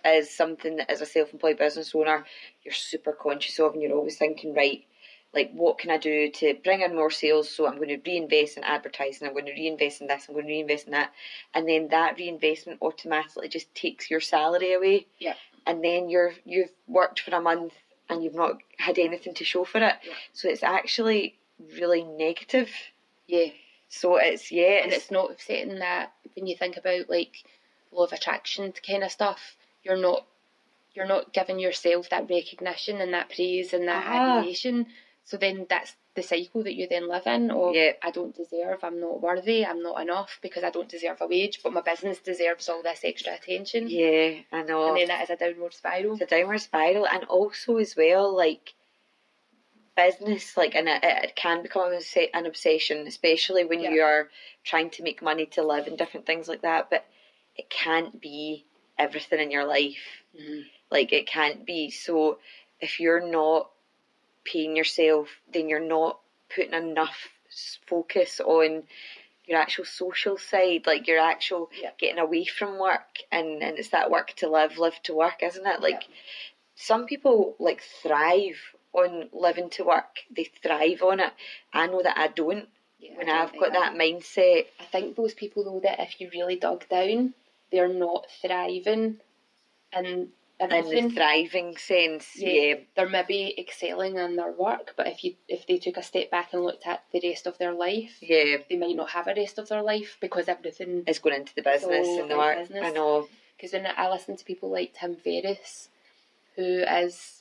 [0.05, 2.25] is something that as a self-employed business owner
[2.63, 4.83] you're super conscious of and you're always thinking right
[5.33, 8.57] like what can i do to bring in more sales so i'm going to reinvest
[8.57, 11.11] in advertising i'm going to reinvest in this i'm going to reinvest in that
[11.53, 15.35] and then that reinvestment automatically just takes your salary away Yeah.
[15.65, 17.73] and then you're you've worked for a month
[18.09, 20.13] and you've not had anything to show for it Yeah.
[20.33, 21.37] so it's actually
[21.79, 22.69] really negative
[23.27, 23.51] Yeah.
[23.89, 27.43] So it's yeah and it's, not upsetting that when you think about like
[27.91, 30.25] law of attraction kind of stuff, you're not
[30.93, 34.37] you're not giving yourself that recognition and that praise and that Ah.
[34.39, 34.87] admiration.
[35.23, 37.91] So then that's the cycle that you then live in of Yeah.
[38.01, 41.61] I don't deserve, I'm not worthy, I'm not enough because I don't deserve a wage,
[41.61, 43.87] but my business deserves all this extra attention.
[43.89, 46.13] yeah i know And then that is a downward spiral.
[46.13, 48.73] it's a downward spiral and also as well like
[49.97, 53.91] business like and it, it can become an obsession especially when Yeah.
[53.91, 54.29] you are
[54.63, 57.05] trying to make money to live and different things like that but
[57.55, 58.65] it can't be
[58.97, 60.65] everything in your life Mhm.
[60.91, 62.39] like it can't be so
[62.79, 63.71] if you're not
[64.45, 66.19] paying yourself then you're not
[66.55, 67.29] putting enough
[67.87, 68.83] focus on
[69.45, 71.91] your actual social side like your actual Yeah.
[71.97, 75.65] getting away from work and and it's that work to live live to work isn't
[75.65, 76.07] it like
[76.75, 80.19] some people like thrive on living to work.
[80.35, 81.33] They thrive on it.
[81.73, 82.67] I know that i don't.
[82.99, 86.19] Yeah, I when don't i've got that mindset I think those people though that if
[86.19, 87.33] you really dug down,
[87.71, 89.17] they're not thriving
[89.95, 90.29] in
[90.59, 92.49] in the thriving sense Yeah.
[92.49, 92.75] yeah.
[92.95, 96.53] they're maybe excelling in their work, but if you if they took a step back
[96.53, 98.57] and looked at the rest of their life, yeah.
[98.69, 101.03] they might not have a rest of their life because everything.
[101.05, 102.57] is going into the business and the work.
[102.57, 102.83] Business.
[102.83, 103.27] i know.
[103.55, 105.89] Because when I listen to people like Tim Ferriss,
[106.55, 107.36] who is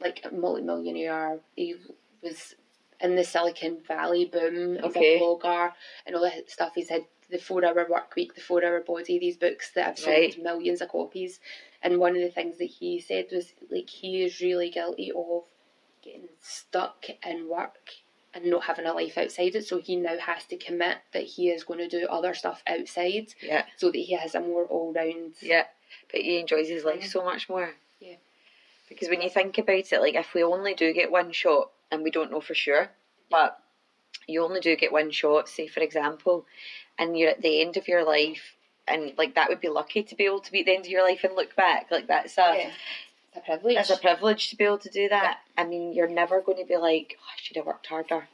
[0.00, 1.76] like a multi-millionaire, he
[2.22, 2.54] was
[3.00, 4.74] in the Silicon Valley boom.
[4.76, 5.16] He's Okay.
[5.18, 5.72] a blogger
[6.06, 6.72] and all that stuff.
[6.74, 9.98] He's had the Four Hour Work Week, the Four Hour Body, these books that have
[9.98, 10.38] sold Right.
[10.42, 11.40] millions of copies.
[11.82, 15.44] And one of the things that he said was like he is really guilty of
[16.02, 17.90] getting stuck in work
[18.34, 19.66] and not having a life outside it.
[19.66, 23.34] So he now has to commit that he is going to do other stuff outside
[23.40, 25.34] Yeah, so that he has a more all round.
[25.40, 25.66] yeah.
[26.10, 27.74] But he enjoys his life so much more.
[28.00, 28.16] Yeah.
[28.90, 32.02] Because when you think about it, like if we only do get one shot and
[32.02, 32.90] we don't know for sure,
[33.30, 33.58] but
[34.26, 36.44] you only do get one shot, say for example,
[36.98, 40.14] and you're at the end of your life, and like that would be lucky to
[40.14, 41.86] be able to be at the end of your life and look back.
[41.90, 42.70] Like that's a Yeah.
[43.32, 43.76] It's a privilege.
[43.76, 45.38] it's a privilege to be able to do that.
[45.56, 48.28] I mean, you're never going to be like, oh, I should have worked harder.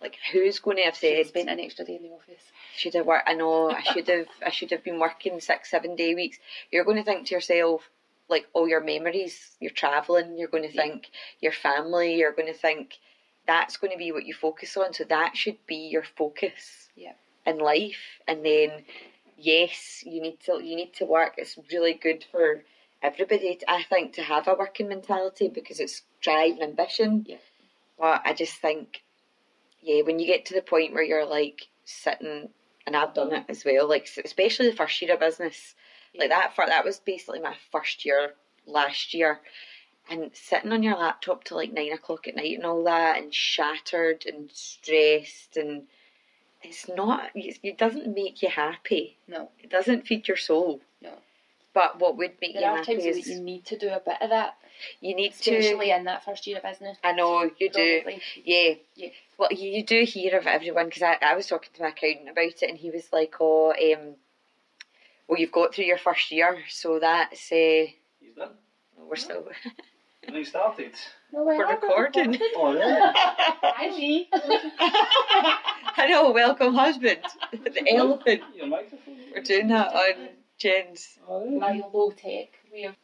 [0.00, 2.42] Like who's going to have said spent an extra day in the office.
[2.76, 3.28] should have worked?
[3.28, 4.26] I know I should have.
[4.44, 6.38] I should have been working six, seven day weeks.
[6.72, 7.88] You're going to think to yourself,
[8.28, 9.56] like all your memories.
[9.60, 10.38] You're traveling.
[10.38, 11.08] You're going to think
[11.40, 12.16] your family.
[12.16, 12.98] You're going to think
[13.46, 14.92] that's going to be what you focus on.
[14.92, 16.88] So that should be your focus.
[16.96, 17.12] Yeah.
[17.46, 18.84] In life, and then
[19.38, 21.34] yes, you need to you need to work.
[21.38, 22.62] It's really good for
[23.02, 23.58] everybody.
[23.66, 27.24] I think to have a working mentality because it's drive and ambition.
[27.26, 27.36] Yeah.
[27.98, 29.02] But I just think,
[29.80, 32.50] yeah, when you get to the point where you're like sitting,
[32.86, 35.74] and I've done it as well, like especially the first year of business,
[36.16, 36.54] like that.
[36.54, 38.34] For that was basically my first year
[38.66, 39.40] last year,
[40.10, 43.34] and sitting on your laptop till like nine o'clock at night and all that, and
[43.34, 45.84] shattered and stressed, and
[46.62, 47.30] it's not.
[47.34, 49.16] It doesn't make you happy.
[49.26, 49.50] No.
[49.62, 50.80] It doesn't feed your soul.
[51.02, 51.12] No.
[51.74, 53.88] But what would make There you are happy times that is you need to do
[53.88, 54.56] a bit of that,
[55.00, 55.56] you need to.
[55.56, 56.98] especially in that first year of business.
[57.04, 58.02] I know you do.
[58.44, 58.74] Yeah.
[58.96, 59.08] Yeah.
[59.36, 62.28] Well, you, you do hear of everyone because I, I was talking to my accountant
[62.28, 64.14] about it and he was like, oh, um,
[65.28, 67.86] well, you've got through your first year, so that's, uh,
[68.20, 68.50] He's done.
[68.96, 69.48] we're still,
[70.26, 70.92] And he started.
[71.30, 72.38] No, we're recording.
[72.56, 73.00] Oh, really?
[73.04, 74.30] Hi, Lee.
[74.32, 77.18] I know, welcome husband,
[77.52, 78.40] the elephant.
[78.56, 79.16] Your microphone?
[79.34, 81.58] We're doing that on Jen's Oh, really?
[81.58, 82.94] My low tech way of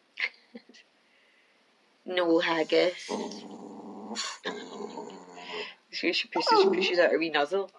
[2.07, 3.11] no haggis.
[5.91, 7.65] She should pushes, pushes out a wee nuzzle.
[7.65, 7.71] Um,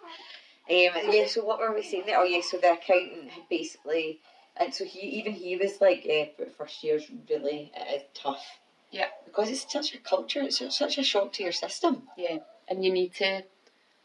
[0.69, 2.19] yeah, so what were we saying there?
[2.19, 4.19] Oh, yeah, so the accountant had basically,
[4.57, 6.05] and so he even he was like,
[6.37, 8.45] but first year's really uh, tough.
[8.91, 9.07] Yeah.
[9.25, 12.03] Because it's such a culture, it's such a shock to your system.
[12.17, 12.37] yeah,
[12.67, 13.43] and you need to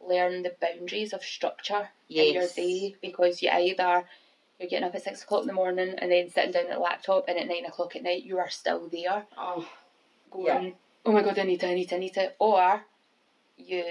[0.07, 4.05] learn the boundaries of structure in your day because you either
[4.59, 6.78] you're getting up at six o'clock in the morning and then sitting down at the
[6.78, 9.68] laptop and at nine o'clock at night you are still there Oh,
[10.30, 10.70] going, Yeah.
[11.07, 12.82] oh my god, I need to, I need to, I need to, or
[13.59, 13.84] you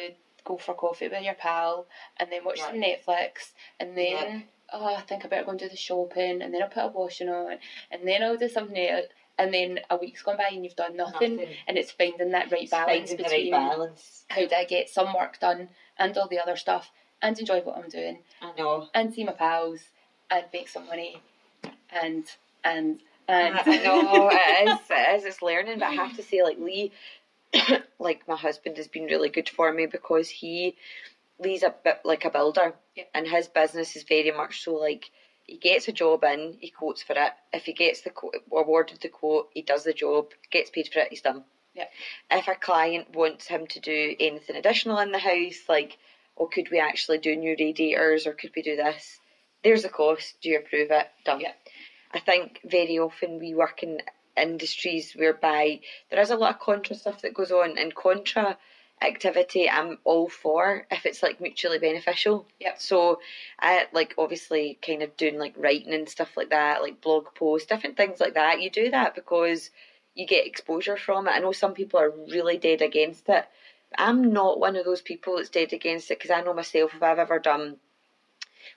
[0.43, 1.85] go for coffee with your pal
[2.17, 4.43] and then watch some Netflix and then
[4.73, 6.87] oh, I think I better go and do the shopping and then I'll put a
[6.87, 7.57] washing on
[7.91, 9.05] and then I'll do something else
[9.37, 11.55] and then a week's gone by and you've done nothing, Nothing.
[11.67, 14.23] and it's finding that right It's balance finding the between right balance.
[14.29, 16.91] how do I get some work done and all the other stuff
[17.21, 18.87] and enjoy what I'm doing I know.
[18.93, 19.79] and see my pals
[20.31, 21.21] and make some money
[21.91, 22.25] and
[22.63, 24.79] and and I know it is.
[24.89, 25.25] It is.
[25.25, 26.91] It's learning, but I have to say, like Lee,
[27.99, 30.75] like my husband has been really good for me because he,
[31.39, 33.05] Lee's a bit like a builder, Yeah.
[33.13, 35.09] and his business is very much so like
[35.45, 37.31] he gets a job in, he quotes for it.
[37.53, 40.99] If he gets the quote, awarded the quote, he does the job, gets paid for
[40.99, 41.43] it, he's done.
[41.73, 41.87] Yeah.
[42.29, 45.97] If a client wants him to do anything additional in the house, like,
[46.37, 49.19] oh, could we actually do new radiators or could we do this?
[49.63, 50.35] There's a cost.
[50.41, 51.07] Do you approve it?
[51.25, 51.41] Done.
[51.41, 51.53] Yeah.
[52.11, 54.01] I think very often we work in
[54.37, 58.57] industries whereby there is a lot of contra stuff that goes on, and contra
[59.01, 62.45] activity I'm all for if it's like mutually beneficial.
[62.59, 62.81] Yep.
[62.81, 63.19] So
[63.59, 67.67] I like obviously kind of doing like writing and stuff like that, like blog posts,
[67.67, 68.61] different things like that.
[68.61, 69.69] You do that because
[70.15, 71.31] you get exposure from it.
[71.31, 73.45] I know some people are really dead against it.
[73.97, 77.01] I'm not one of those people that's dead against it because I know myself if
[77.01, 77.77] I've ever done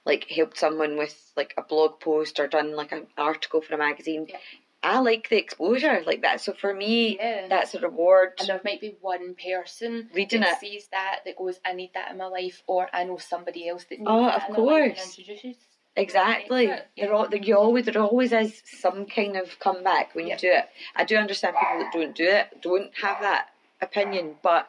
[0.04, 3.78] like helped someone with like a blog post or done like an article for a
[3.78, 4.26] magazine.
[4.28, 4.36] Yeah.
[4.84, 6.40] I like the exposure like that.
[6.40, 7.46] So for me, Yeah.
[7.48, 8.32] that's a reward.
[8.40, 10.60] and there might be one person Reading it that it.
[10.60, 13.84] sees that that goes, I need that in my life, or I know somebody else
[13.84, 15.56] that needs Oh, that of in their life and course.
[15.94, 16.66] Exactly.
[16.66, 16.82] Yeah.
[16.96, 20.34] There, al- there, you always there always is some kind of comeback when Yeah.
[20.34, 20.68] you do it.
[20.96, 24.68] I do understand people that don't do it, don't have that opinion, but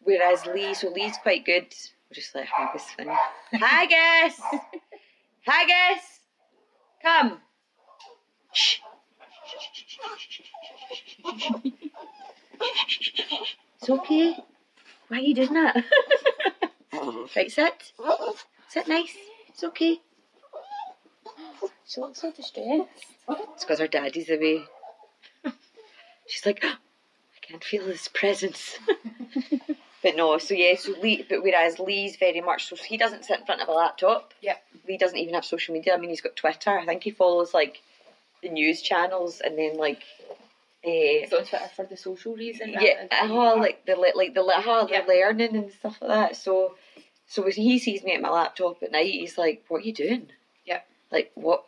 [0.00, 1.66] whereas Lee, so Lee's quite good.
[2.08, 3.18] We'll just let Haggis finish.
[3.52, 4.40] Haggis,
[5.42, 6.20] Haggis,
[7.02, 7.40] come.
[8.52, 8.78] Shh.
[13.80, 14.36] It's okay.
[15.08, 15.84] Why are you doing that?
[17.36, 17.92] right, sit.
[18.68, 19.14] Sit nice.
[19.48, 20.00] It's okay.
[21.86, 22.88] She looks so distressed.
[23.28, 24.64] It's because her daddy's away.
[26.26, 26.76] She's like, I
[27.42, 28.78] can't feel his presence.
[30.02, 33.40] but no, so yeah, so Lee, but whereas Lee's very much so he doesn't sit
[33.40, 34.32] in front of a laptop.
[34.40, 34.62] Yep.
[34.88, 35.94] Lee doesn't even have social media.
[35.94, 36.78] I mean, he's got Twitter.
[36.78, 37.82] I think he follows like
[38.44, 40.02] the news channels and then like.
[40.86, 42.66] Uh, So on Twitter for the social reason.
[42.86, 45.04] yeah, than- uh, like the like the uh, the Yeah.
[45.08, 46.36] learning and stuff like that.
[46.36, 46.76] So,
[47.26, 49.94] so when he sees me at my laptop at night, he's like, "What are you
[49.94, 50.24] doing?"
[50.66, 50.82] Yeah.
[51.10, 51.64] Like what?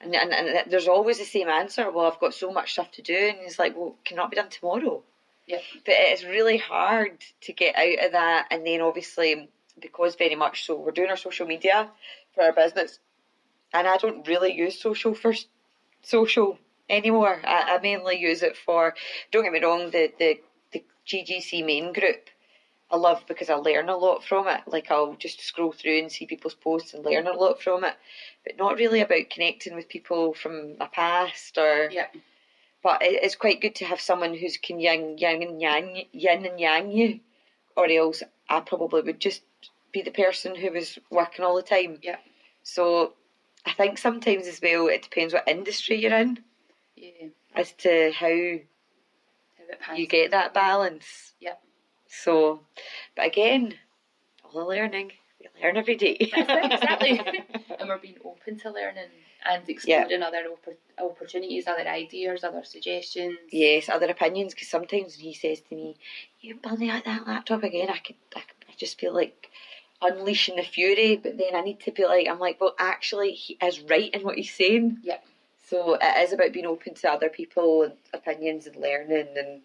[0.00, 1.90] And, and and there's always the same answer.
[1.92, 4.36] Well, I've got so much stuff to do, and he's like, "Well, can that be
[4.36, 5.02] done tomorrow?"
[5.46, 5.60] Yeah.
[5.86, 9.48] But it's really hard to get out of that, and then obviously
[9.80, 11.88] because very much so, we're doing our social media
[12.34, 12.98] for our business,
[13.72, 15.32] and I don't really use social for
[16.02, 17.40] social anymore.
[17.44, 18.94] I, I mainly use it for.
[19.30, 20.40] Don't get me wrong, the the
[20.72, 22.28] the GGC main group.
[22.90, 24.60] I love because I learn a lot from it.
[24.66, 27.94] Like I'll just scroll through and see people's posts and learn a lot from it,
[28.44, 31.90] but not really about connecting with people from my past or.
[31.90, 32.06] Yeah.
[32.82, 36.46] But it, it's quite good to have someone who's can yin, yin and yang, yin
[36.46, 37.18] and yang you,
[37.76, 39.42] or else I probably would just
[39.90, 41.98] be the person who was working all the time.
[42.02, 42.18] Yeah.
[42.62, 43.14] So
[43.66, 46.38] I think sometimes as well it depends what industry you're in
[46.96, 47.28] Yeah.
[47.54, 48.58] as to how
[49.80, 51.34] How you get that balance.
[51.40, 51.54] Yeah.
[52.06, 52.60] So,
[53.16, 53.74] but again,
[54.44, 55.12] all the learning.
[55.40, 56.16] We learn every day.
[56.20, 57.20] Exactly.
[57.78, 59.10] and we're being open to learning
[59.44, 63.38] and exploring other oppor- opportunities, other ideas, other suggestions.
[63.50, 64.54] yes, other opinions.
[64.54, 65.96] Because sometimes when he says to me,
[66.40, 69.50] "You're burning out that laptop again," I could, I, could, I just feel like
[70.02, 71.16] unleashing the fury.
[71.22, 74.22] But then I need to be like, I'm like, well, actually, he is right in
[74.22, 74.98] what he's saying.
[75.02, 75.24] Yep.
[75.68, 79.34] So it is about being open to other people and opinions and learning.
[79.36, 79.62] And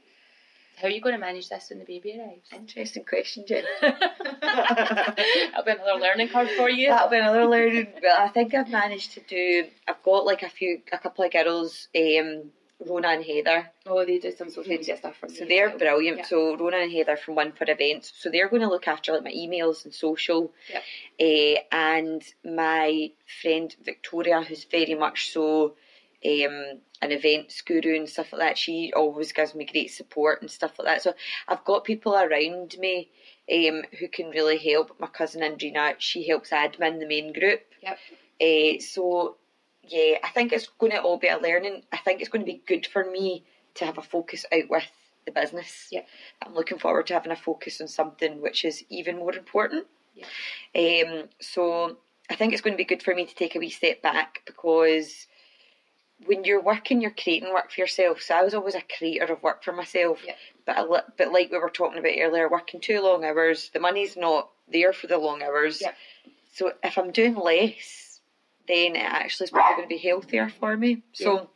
[0.77, 2.49] How are you going to manage this when the baby arrives?
[2.51, 3.63] interesting question, Jen.
[3.81, 6.89] That'll be another learning curve for you.
[6.89, 7.87] That'll be another learning.
[8.01, 9.65] But I think I've managed to do.
[9.87, 12.51] I've got like a few, a couple of girls, um,
[12.87, 13.71] Rona and Heather.
[13.85, 15.35] Oh, they do some social media stuff for me.
[15.35, 16.19] So they're brilliant.
[16.19, 16.25] Yeah.
[16.25, 18.11] So Rona and Heather from One for Events.
[18.17, 20.51] So they're going to look after like my emails and social.
[20.69, 20.83] Yep.
[21.19, 23.11] Uh, and my
[23.41, 25.75] friend Victoria, who's very much so
[26.25, 28.57] um, an events guru and stuff like that.
[28.57, 31.01] She always gives me great support and stuff like that.
[31.01, 31.13] So
[31.47, 33.09] I've got people around me
[33.51, 34.99] um, who can really help.
[34.99, 37.61] My cousin Andrina, she helps admin the main group.
[37.81, 37.97] Yep.
[38.41, 39.37] Uh, so
[39.87, 41.83] yeah, I think it's going to all be a learning.
[41.91, 43.43] I think it's going to be good for me
[43.75, 44.85] to have a focus out with
[45.25, 45.87] the business.
[45.91, 46.03] Yeah.
[46.45, 49.85] I'm looking forward to having a focus on something which is even more important.
[50.15, 51.03] Yeah.
[51.05, 51.97] Um, so
[52.29, 54.41] I think it's going to be good for me to take a wee step back
[54.45, 55.27] because
[56.25, 58.21] when you're working, you're creating work for yourself.
[58.21, 60.19] So I was always a creator of work for myself.
[60.25, 60.35] Yeah.
[60.65, 63.79] But I, li- but like we were talking about earlier, working too long hours, the
[63.79, 65.81] money's not there for the long hours.
[65.81, 65.93] Yeah.
[66.53, 68.00] So if I'm doing less,
[68.67, 71.03] then it actually is probably going to be healthier for me.
[71.13, 71.49] So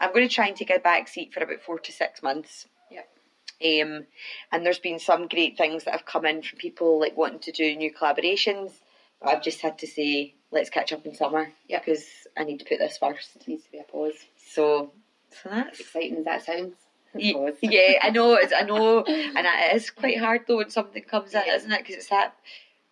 [0.00, 2.66] I'm going to try and take a back seat for about four to six months.
[2.90, 3.82] Yeah.
[3.82, 4.06] Um,
[4.52, 7.52] and there's been some great things that have come in from people like wanting to
[7.52, 8.72] do new collaborations.
[9.20, 11.52] But I've just had to say, let's catch up in summer.
[11.68, 11.80] Yeah.
[11.80, 12.04] Because
[12.36, 13.36] I need to put this first.
[13.36, 14.14] It needs to be a pause.
[14.36, 14.92] So,
[15.42, 16.74] so that's exciting as that sounds.
[17.16, 17.54] Ye- Pause.
[17.62, 21.34] yeah, I know, it's, I know, and it is quite hard though when something comes
[21.34, 21.56] in, Yeah.
[21.56, 21.78] isn't it?
[21.78, 22.34] Because it's that,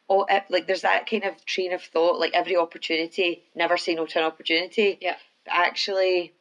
[0.08, 4.06] oh, like there's that kind of train of thought, like every opportunity, never say no
[4.06, 4.98] to an opportunity.
[5.00, 5.16] Yeah.
[5.44, 6.32] But actually,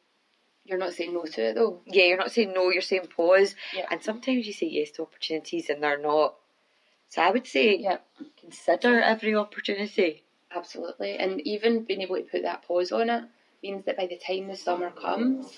[0.64, 1.80] You're not saying no to it though.
[1.86, 3.86] yeah, you're not saying no, you're saying pause, Yeah.
[3.90, 6.34] and sometimes you say yes to opportunities and they're not.
[7.08, 7.98] So I would say Yeah.
[8.40, 10.24] consider every opportunity.
[10.54, 11.16] Absolutely.
[11.18, 13.24] And even being able to put that pause on it
[13.62, 15.56] means that by the time the summer comes,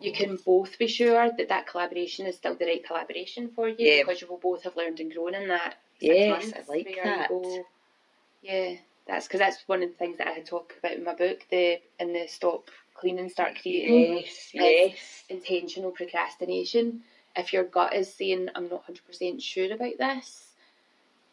[0.00, 3.76] you can both be sure that that collaboration is still the right collaboration for you
[3.78, 4.02] Yeah.
[4.02, 5.76] because you will both have learned and grown in that.
[6.00, 7.28] Yes, I like that.
[7.28, 7.66] go-
[8.42, 8.74] yeah,
[9.06, 11.80] that's because that's one of the things that I talk about in my book, the
[11.98, 14.18] in the stop cleaning, start creating.
[14.18, 15.24] Yes, yes.
[15.28, 17.02] intentional procrastination.
[17.34, 20.46] If your gut is saying, I'm not 100% sure about this,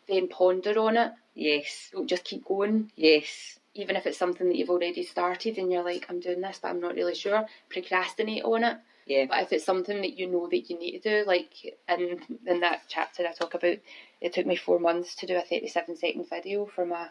[0.07, 1.13] then ponder on it.
[1.35, 2.91] Yes, Don't just keep going.
[2.95, 6.59] yes, Even if it's something that you've already started and you're like, I'm doing this,
[6.61, 8.77] but I'm not really sure, procrastinate on it.
[9.07, 11.53] yeah, But if it's something that you know that you need to do, like
[11.87, 13.77] in, in that chapter I talk about,
[14.23, 17.07] it took me four months to do a 37 second video for my,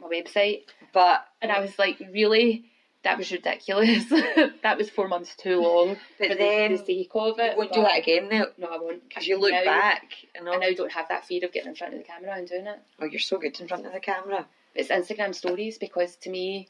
[0.00, 0.62] my website.
[0.94, 2.64] but And I was like, really?
[3.02, 4.04] That was ridiculous.
[4.62, 7.52] that was four months too long but for then the, the sake of it.
[7.52, 9.08] you won't do that again now No, I won't.
[9.08, 11.74] because you look now, back and I now don't have that fear of getting in
[11.76, 12.78] front of the camera and doing it.
[13.00, 14.46] Oh, you're so good in front of the camera.
[14.74, 16.68] It's Instagram stories because to me,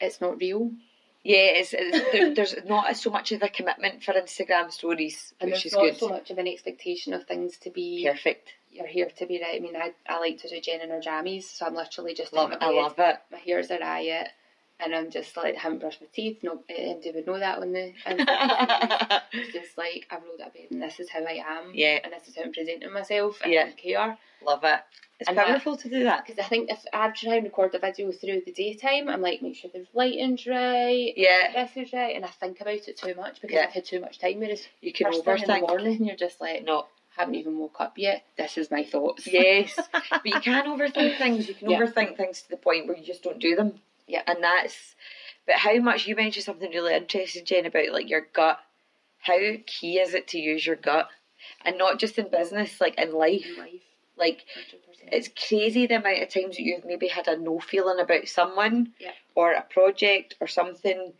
[0.00, 0.72] it's not real.
[1.22, 5.50] Yeah, it's, it's there, there's not so much of a commitment for Instagram stories, And
[5.50, 5.98] which there's is not good.
[5.98, 8.48] so much of an expectation of things to be Perfect.
[8.78, 9.56] You're here to be right.
[9.56, 12.32] I mean, I, I like to do Jen and her jammies, so I'm literally just
[12.32, 12.52] Love.
[12.52, 13.16] in my I love it.
[13.30, 14.28] My hair's a riot.
[14.80, 16.38] and I'm just like, I haven't brushed my teeth.
[16.42, 17.92] No, eh, Andy would know that on the.
[19.32, 21.72] It's just like I've rolled out of bed, and this is how I am.
[21.74, 21.98] Yeah.
[22.02, 23.40] And this is how I'm presenting myself.
[23.42, 23.66] And Yeah.
[23.68, 24.16] I care.
[24.44, 24.80] Love it.
[25.20, 26.24] It's And that- powerful to do that.
[26.24, 29.42] Because I think if I try and record a video through the daytime, I'm like,
[29.42, 33.14] make sure the lighting's right, Yeah, this is right, and I think about it too
[33.16, 33.64] much because Yeah.
[33.64, 34.38] I've had too much time.
[34.38, 36.86] Whereas you can first thing in the morning, you're just like, No.
[37.18, 38.24] Haven't even woke up yet.
[38.36, 39.26] This is my thoughts.
[39.26, 41.48] Yes, but you can overthink things.
[41.48, 41.80] You can Yeah.
[41.80, 43.80] overthink things to the point where you just don't do them.
[44.06, 44.22] Yeah.
[44.26, 44.94] and that's.
[45.46, 48.58] But how much you mentioned something really interesting, Jen, about like your gut.
[49.20, 51.08] How key is it to use your gut,
[51.64, 53.44] and not just in business, like in life.
[53.46, 53.72] In life,
[54.16, 55.08] Like 100%.
[55.12, 58.92] it's crazy the amount of times that you've maybe had a no feeling about someone
[59.00, 59.12] Yeah.
[59.34, 61.12] or a project or something,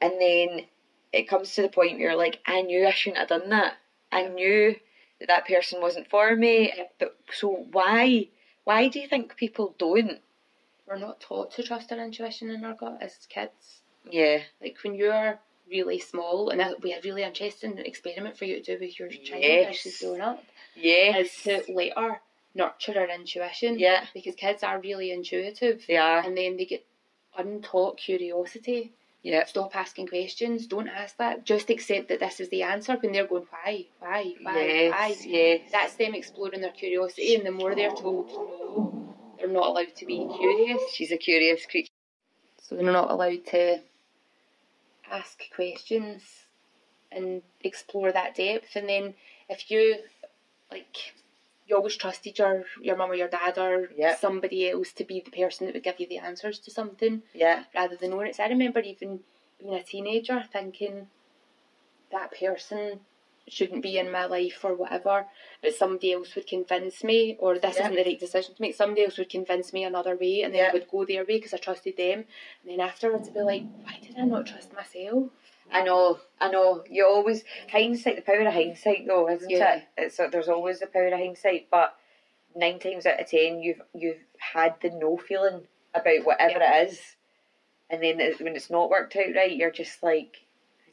[0.00, 0.66] and then
[1.12, 3.74] it comes to the point where you're like, I knew I shouldn't have done that.
[4.10, 4.74] I knew
[5.26, 6.72] that that person wasn't for me.
[6.76, 6.84] Yeah.
[6.98, 8.28] But so why?
[8.64, 10.20] Why do you think people don't?
[10.86, 13.80] We're not taught to trust our intuition in our gut as kids.
[14.10, 15.38] Yeah, Like when you're
[15.70, 18.98] really small, and that would be a really interesting experiment for you to do with
[18.98, 19.70] your child Yes.
[19.70, 20.44] as she's growing up,
[20.76, 22.20] yes, is to let her
[22.54, 23.78] nurture our intuition.
[23.78, 26.18] yeah, Because kids are really intuitive, they are.
[26.20, 26.84] and then they get
[27.38, 28.92] untaught curiosity.
[29.24, 30.66] Yeah, Stop asking questions.
[30.66, 31.46] Don't ask that.
[31.46, 35.16] Just accept that this is the answer when they're going, why, why, why, yes, why.
[35.24, 35.60] yes.
[35.72, 40.04] That's them exploring their curiosity, and the more they're told no, they're not allowed to
[40.04, 40.82] be curious.
[40.92, 41.88] She's a curious creature.
[42.60, 43.80] So they're not allowed to
[45.10, 46.22] ask questions
[47.10, 48.76] and explore that depth.
[48.76, 49.14] And then
[49.48, 49.96] if you
[50.70, 51.14] like
[51.66, 54.18] you always trusted your your mum or your dad or Yep.
[54.18, 57.64] somebody else to be the person that would give you the answers to something Yeah,
[57.74, 58.36] rather than knowing it.
[58.36, 59.20] So I remember even
[59.58, 61.08] being a teenager thinking
[62.10, 63.00] that person
[63.46, 65.26] shouldn't be in my life or whatever,
[65.62, 67.82] but somebody else would convince me, or this Yeah.
[67.82, 68.74] isn't the right decision to make.
[68.74, 70.70] Somebody else would convince me another way, and then Yeah.
[70.70, 72.24] I would go their way because I trusted them.
[72.62, 75.30] And then afterwards, I'd be like, why did I not trust myself?
[75.72, 76.84] I know, I know.
[76.88, 79.76] You always hindsight, the power of hindsight, though, isn't Yeah.
[79.76, 79.82] it?
[79.96, 81.96] It's uh, there's always the power of hindsight, but
[82.54, 87.16] nine times out of ten, you've you've had the no feeling about whatever it is,
[87.90, 90.44] and then it- when it's not worked out right, you're just like,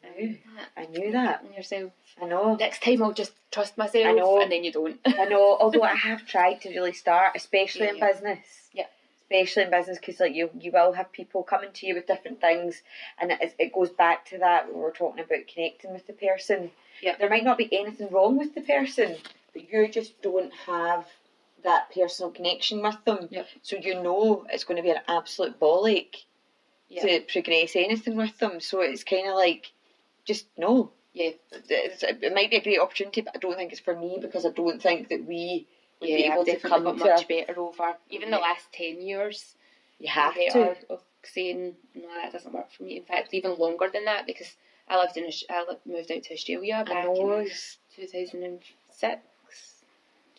[0.04, 0.38] I knew,
[0.78, 1.44] I knew that.
[1.44, 1.92] And yourself.
[2.22, 4.42] I know, Next time, I'll just trust myself, I know.
[4.42, 5.00] and then you don't.
[5.06, 5.58] I know.
[5.60, 8.08] Although I have tried to really start, especially in Yeah.
[8.12, 8.70] business.
[8.74, 8.86] Yeah.
[9.32, 12.42] Especially in business, because like you, you will have people coming to you with different
[12.42, 12.82] things,
[13.18, 16.72] and it, it goes back to that when we're talking about connecting with the person.
[17.02, 17.16] Yeah.
[17.18, 19.16] There might not be anything wrong with the person,
[19.54, 21.06] but you just don't have
[21.64, 23.28] that personal connection with them.
[23.32, 23.48] Yep.
[23.62, 26.16] So you know it's going to be an absolute bollock
[26.90, 27.02] yeah.
[27.02, 28.60] to progress anything with them.
[28.60, 29.72] So it's kind of like,
[30.26, 30.92] just no.
[31.14, 31.32] yeah.
[31.70, 34.46] It's, it might be a great opportunity, but I don't think it's for me because
[34.46, 35.68] I don't think that we
[36.02, 36.94] would be Yeah, able to come to.
[36.94, 39.56] much better over even the last ten years.
[40.00, 40.76] you have to.
[40.90, 42.98] of saying no, that doesn't work for me.
[42.98, 44.56] In fact, even longer than that because
[44.88, 47.48] I lived in I moved out to Australia back in
[47.96, 49.84] two thousand and six,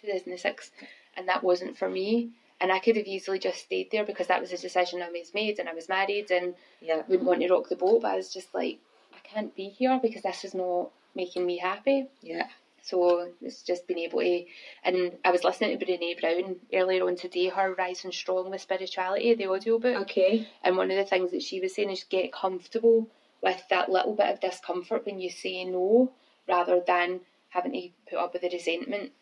[0.01, 0.73] two thousand and six,
[1.17, 2.31] and that wasn't for me.
[2.61, 5.35] And I could have easily just stayed there because that was a decision I was
[5.35, 7.03] made, and I was married, and Yeah.
[7.09, 8.03] wouldn't want to rock the boat.
[8.03, 8.79] But I was just like,
[9.15, 12.07] I can't be here because this is not making me happy.
[12.21, 12.47] Yeah.
[12.85, 14.45] So it's just been able to,
[14.85, 19.35] and I was listening to Brene Brown earlier on today, her Rising Strong with Spirituality,
[19.35, 20.03] the audiobook.
[20.03, 20.49] Okay.
[20.65, 23.09] And one of the things that she was saying is get comfortable
[23.41, 26.13] with that little bit of discomfort when you say no,
[26.49, 27.21] rather than
[27.51, 29.13] having to put up with the resentment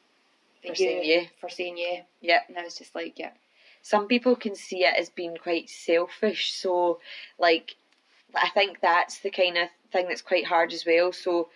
[0.66, 1.24] For saying yeah.
[1.40, 2.02] For saying yeah.
[2.20, 2.40] Yeah.
[2.48, 3.32] And I was just like, yeah.
[3.82, 6.52] Some people can see it as being quite selfish.
[6.52, 7.00] So,
[7.38, 7.76] like,
[8.34, 11.12] I think that's the kind of thing that's quite hard as well.
[11.12, 11.48] So,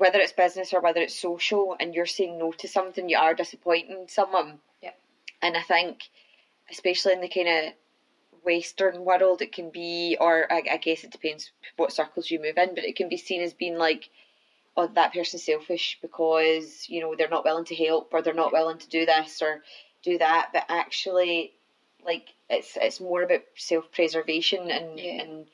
[0.00, 3.34] whether it's business or whether it's social, and you're saying no to something, you are
[3.34, 4.58] disappointing someone.
[4.82, 4.98] Yep.
[5.42, 6.08] And I think,
[6.70, 7.74] especially in the kind of
[8.42, 12.56] Western world, it can be, or I, I guess it depends what circles you move
[12.56, 14.08] in, but it can be seen as being like,
[14.76, 18.52] oh, that person's selfish because you know they're not willing to help or they're not
[18.52, 19.62] willing to do this or
[20.02, 20.50] do that.
[20.54, 21.52] But actually,
[22.04, 25.22] like it's it's more about self preservation and Yeah.
[25.22, 25.46] and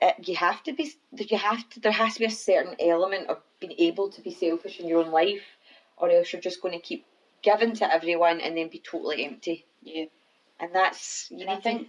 [0.00, 3.28] it, you have to be you have to there has to be a certain element
[3.28, 5.42] of being able to be selfish in your own life,
[5.96, 7.06] or else you're just going to keep
[7.42, 9.64] giving to everyone and then be totally empty.
[9.82, 10.06] Yeah.
[10.60, 11.88] And that's you And I think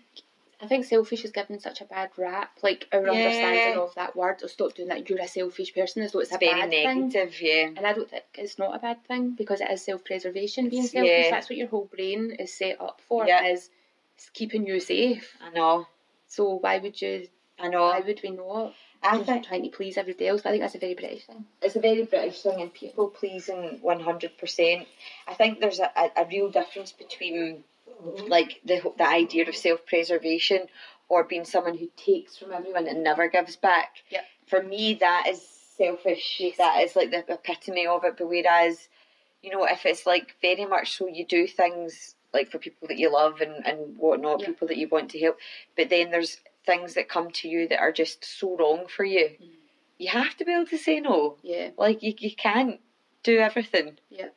[0.61, 2.57] I think selfish is given such a bad rap.
[2.63, 3.11] Like our Yeah.
[3.11, 5.09] understanding of that word, or stop doing that.
[5.09, 7.01] You're a selfish person, as though it's a it's very bad thing.
[7.09, 7.41] negative.
[7.41, 7.65] Yeah.
[7.77, 10.87] And I don't think it's not a bad thing because it is self preservation being
[10.87, 11.25] selfish.
[11.25, 11.29] yeah.
[11.29, 13.45] That's what your whole brain is set up for Yeah.
[13.45, 13.69] is
[14.15, 15.37] it's keeping you safe.
[15.41, 15.87] I know.
[16.27, 17.27] So why would you
[17.59, 17.83] I know.
[17.83, 18.73] why would we not?
[19.03, 20.41] I Just think trying to please everybody else.
[20.45, 21.45] I think that's a very British thing.
[21.61, 24.87] it's a very British thing and people pleasing one hundred percent.
[25.27, 27.63] I think there's a, a, a real difference between
[28.03, 28.27] mm-hmm.
[28.27, 30.67] like the the idea of self preservation
[31.09, 33.95] or being someone who takes from everyone and never gives back.
[34.09, 34.25] Yep.
[34.47, 35.41] For me, that is
[35.77, 36.37] selfish.
[36.39, 36.57] Yes.
[36.57, 38.17] That is like the epitome of it.
[38.17, 38.89] But whereas,
[39.41, 42.97] you know, if it's like very much so you do things like for people that
[42.97, 44.47] you love and, and whatnot, Yeah.
[44.47, 45.37] people that you want to help,
[45.77, 49.29] but then there's things that come to you that are just so wrong for you.
[49.41, 49.49] Mm.
[49.97, 51.37] You have to be able to say no.
[51.41, 51.69] Yeah.
[51.77, 52.79] Like you, you can't
[53.23, 53.97] do everything.
[54.11, 54.29] Yeah.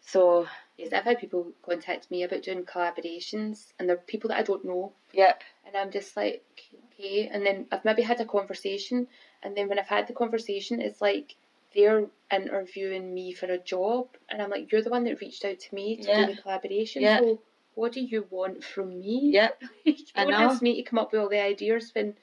[0.00, 0.46] So
[0.78, 4.64] Yes, I've had people contact me about doing collaborations, and they're people that I don't
[4.64, 5.42] know, yep.
[5.66, 6.44] and I'm just like,
[6.92, 7.26] okay.
[7.26, 9.08] And then I've maybe had a conversation,
[9.42, 11.34] and then when I've had the conversation, it's like
[11.74, 15.58] they're interviewing me for a job, and I'm like, you're the one that reached out
[15.58, 17.02] to me to do the collaboration.
[17.02, 17.18] Yeah.
[17.18, 17.40] So
[17.78, 19.30] what do you want from me?
[19.32, 19.62] Yep.
[20.16, 20.36] I know.
[20.36, 22.14] ask me to come up with all the ideas when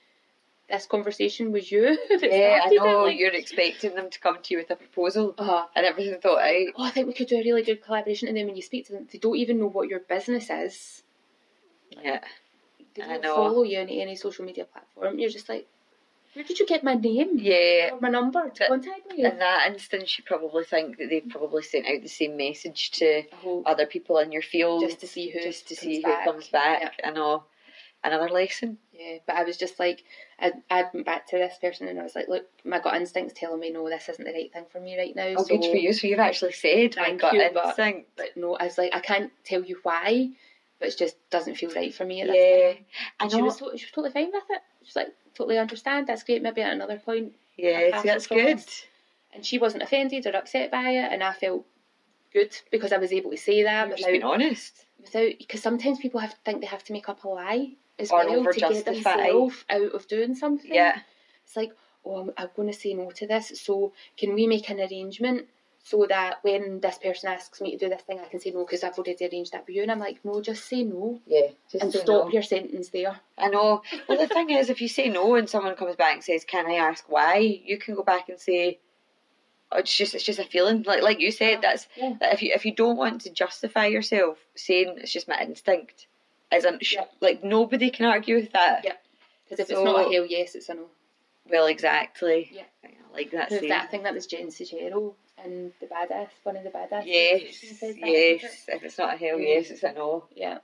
[0.69, 1.83] this conversation was you.
[2.21, 3.03] Yeah, I know.
[3.03, 5.65] like- You're expecting them to come to you with a proposal Uh-huh.
[5.75, 6.67] and everything thought out.
[6.75, 8.27] oh, I think we could do a really good collaboration.
[8.27, 11.03] And then when you speak to them, they don't even know what your business is.
[12.03, 12.21] Yeah.
[12.95, 13.35] They I don't know.
[13.35, 15.19] follow you on any social media platform.
[15.19, 15.67] You're just like,
[16.35, 17.91] where did you get my name Yeah.
[17.93, 19.23] or my number to But- contact me?
[19.23, 23.23] In that instance, you probably think that they've probably sent out the same message to
[23.45, 23.63] oh.
[23.65, 26.23] other people in your field just to see who just to comes see back.
[26.25, 26.99] who comes back.
[27.03, 27.43] I know.
[28.03, 28.77] Another lesson.
[28.93, 30.03] Yeah, but I was just like,
[30.39, 33.33] I, I went back to this person and I was like, look, my gut instinct's
[33.33, 35.33] telling me no, this isn't the right thing for me right now.
[35.37, 35.91] Oh, so, good for you.
[35.91, 38.09] So you've actually said my gut you, but- instinct.
[38.15, 40.29] But no, I was like, I can't tell you why,
[40.79, 42.73] but it just doesn't feel right for me at this Yeah.
[42.73, 42.85] time.
[43.21, 44.61] And she was, she was totally fine with it.
[44.85, 46.07] She was like, totally understand.
[46.07, 46.41] That's great.
[46.41, 48.61] Maybe at another point Yeah, that's good.
[49.33, 51.65] and she wasn't offended or upset by it, and I felt
[52.31, 54.85] good because I was able to say that just been honest.
[55.01, 58.11] without because sometimes people have to think they have to make up a lie as
[58.11, 60.73] Or well to get themselves out of doing something.
[60.73, 60.99] Yeah.
[61.45, 61.71] it's like
[62.05, 63.59] oh, I'm, I'm going to say no to this.
[63.59, 65.47] So can we make an arrangement
[65.87, 68.65] so that when this person asks me to do this thing, I can say no
[68.65, 69.83] because I've already arranged that for you.
[69.83, 71.49] And I'm like, no, just say no Yeah.
[71.71, 72.31] Just and stop no.
[72.31, 73.15] your sentence there.
[73.37, 73.83] I know.
[74.09, 76.65] Well, the thing is, if you say no and someone comes back and says, "Can
[76.65, 78.79] I ask why?" you can go back and say,
[79.71, 82.13] oh, "It's just, it's just a feeling." Like, like you said, that's Yeah.
[82.19, 86.07] that if you if you don't want to justify yourself, saying it's just my instinct,
[86.51, 87.05] isn't sh- Yeah.
[87.21, 88.81] like nobody can argue with that.
[88.85, 88.93] Yeah.
[89.43, 90.87] Because if So- it's not a hell yes, it's a no.
[91.47, 92.49] Well, exactly.
[92.51, 92.63] Yeah.
[92.83, 93.49] I like that.
[93.51, 93.69] Saying.
[93.69, 93.83] that?
[93.83, 95.13] I think that was Jen Sincero
[95.45, 97.03] and the badass, one of the badass.
[97.05, 97.81] Yes, yes.
[97.81, 98.75] it?
[98.75, 100.25] If it's not a hell yes, it's a no.
[100.35, 100.59] Yeah.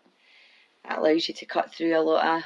[0.83, 2.43] That allows you to cut through a lot of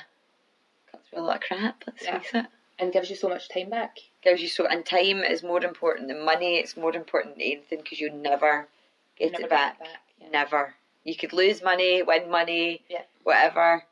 [0.92, 1.84] cut through a lot of crap.
[1.88, 2.20] Let's Yeah.
[2.20, 2.46] face it.
[2.78, 3.98] And gives you so much time back.
[4.22, 7.80] gives you so and time is more important than money it's more important than anything
[7.80, 8.68] because you never
[9.16, 9.80] get Never it back,
[10.20, 10.30] Yeah.
[10.30, 10.76] never
[11.06, 13.04] you could lose money win money Yeah.
[13.24, 13.86] whatever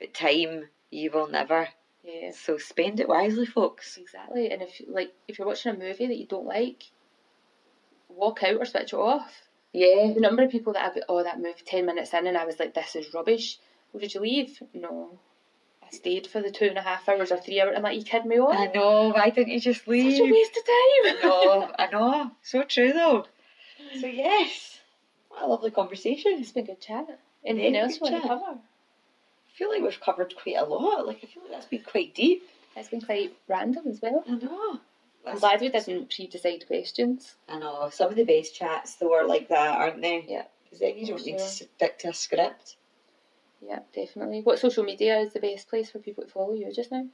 [0.00, 1.68] but time you will never
[2.02, 2.32] yeah.
[2.32, 4.50] so spend it wisely folks Exactly.
[4.50, 6.90] And if like if you're watching a movie that you don't like,
[8.16, 9.30] walk out or switch it off.
[9.72, 12.44] yeah The number of people that I've, oh that movie ten minutes in and I
[12.44, 13.58] was like, This is rubbish.
[13.92, 14.62] Well, did you leave?
[14.72, 15.18] No.
[15.82, 17.74] I stayed for the two and a half hours or three hours.
[17.76, 18.56] I'm like, you kidding me off?
[18.56, 20.16] I know why didn't you just leave?
[20.16, 21.04] Such a waste of time.
[21.04, 23.26] I know I know so true though
[24.00, 24.78] so yes
[25.28, 27.06] what a lovely conversation It's been good chat.
[27.44, 28.44] Anything else you want to cover?
[28.44, 32.14] I feel like we've covered quite a lot like I feel like that's been quite
[32.14, 32.42] deep
[32.76, 34.24] It's been quite random as well.
[34.26, 34.80] I know
[35.26, 37.36] I'm glad we didn't pre-decide questions.
[37.48, 40.24] I know some of the best chats though are like that, aren't they?
[40.28, 40.44] Yeah.
[40.64, 42.76] Because then you don't need to stick to a script.
[43.64, 44.40] Yeah, definitely.
[44.40, 47.06] What social media is the best place for people to follow you just now?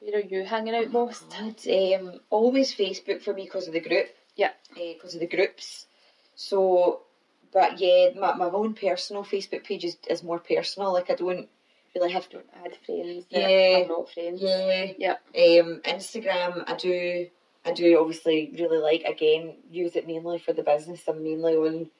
[0.00, 1.24] Where are you hanging out most?
[1.30, 4.08] God, um, always Facebook for me because of the group.
[4.36, 4.50] Yeah.
[4.74, 5.86] Because of the groups.
[6.34, 7.02] So,
[7.52, 10.92] but yeah, my, my own personal Facebook page is, is more personal.
[10.92, 11.48] Like I don't
[11.94, 12.42] really have to.
[12.64, 13.80] Add friends that Yeah.
[13.80, 14.40] are not friends.
[14.42, 14.92] Yeah.
[14.98, 15.12] Yeah.
[15.60, 17.28] Um, Instagram, I do.
[17.66, 21.02] I do obviously really like again use it mainly for the business.
[21.08, 21.90] I'm mainly on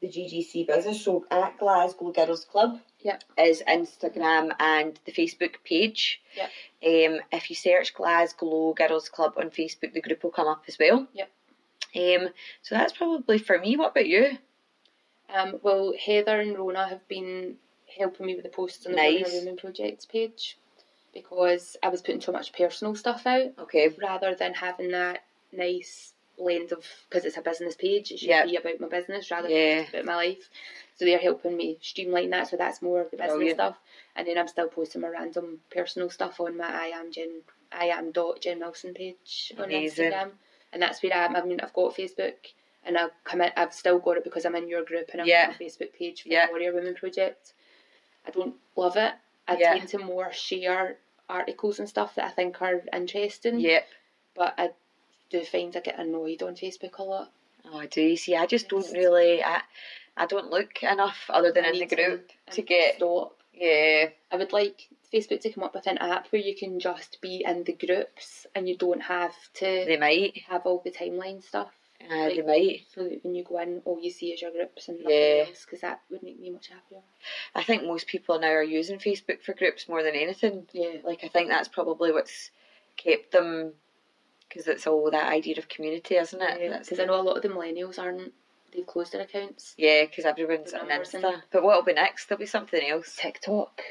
[0.00, 1.04] the GGC business.
[1.04, 3.18] So at Glasgow Girls Club Yeah.
[3.38, 6.20] is Instagram and the Facebook page.
[6.36, 6.48] Yeah.
[6.84, 10.76] Um, if you search Glasgow Girls Club on Facebook, the group will come up as
[10.78, 11.06] well.
[11.12, 11.26] Yeah.
[11.94, 12.30] Um,
[12.62, 13.76] so that's probably for me.
[13.76, 14.38] What about you?
[15.32, 17.58] Um, well, Heather and Rona have been
[17.98, 19.24] helping me with the posts on the Nice.
[19.26, 20.58] Women Women Projects page
[21.12, 23.88] because I was putting so much personal stuff out Okay.
[24.00, 25.22] rather than having that
[25.52, 28.10] nice blend of because it's a business page.
[28.10, 28.44] It should Yeah.
[28.46, 29.80] be about my business rather than Yeah.
[29.82, 30.48] just about my life.
[30.96, 32.48] So they're helping me streamline that.
[32.48, 33.78] So that's more of the business stuff,
[34.16, 37.86] and then I'm still posting my random personal stuff on my I am Jen I
[37.86, 40.32] am dot Jen Wilson page on Instagram,
[40.72, 41.36] and that's where I'm.
[41.36, 42.34] I mean, I've got Facebook.
[42.84, 45.28] And I've come in, I've still got it because I'm in your group and I'm
[45.28, 45.46] Yeah.
[45.50, 46.46] on the Facebook page for Yeah.
[46.46, 47.52] the Warrior Women Project.
[48.26, 49.12] I don't love it.
[49.48, 49.74] I Yeah.
[49.74, 50.98] tend to more share
[51.28, 53.86] articles and stuff that I think are interesting Yep.
[54.34, 54.70] but I
[55.30, 57.32] do find I get annoyed on Facebook a lot.
[57.64, 58.34] Oh, I do see?
[58.36, 59.42] I just don't really.
[59.42, 59.62] I,
[60.16, 62.96] I don't look enough other than I in the need to- group to get.
[62.96, 63.40] stop.
[63.54, 64.08] Yeah.
[64.30, 67.44] I would like Facebook to come up with an app where you can just be
[67.46, 70.38] in the groups and you don't have to They might.
[70.48, 71.70] have all the timeline stuff.
[72.10, 72.86] Uh, they Like- might.
[72.94, 75.44] So that when you go in, all you see is your groups and nothing Yeah.
[75.48, 77.02] else, because that would make me much happier.
[77.54, 80.68] I think most people now are using Facebook for groups more than anything.
[80.72, 80.98] Yeah.
[81.04, 82.50] Like I think that's probably what's
[82.96, 83.74] kept them,
[84.48, 86.70] because it's all that idea of community, isn't it?
[86.70, 88.32] That's Because I know a lot of the millennials aren't,
[88.72, 89.74] they've closed their accounts.
[89.76, 91.34] Yeah, because everyone's on Insta.
[91.34, 92.26] in- But what'll be next?
[92.26, 93.16] There'll be something else.
[93.16, 93.82] TikTok.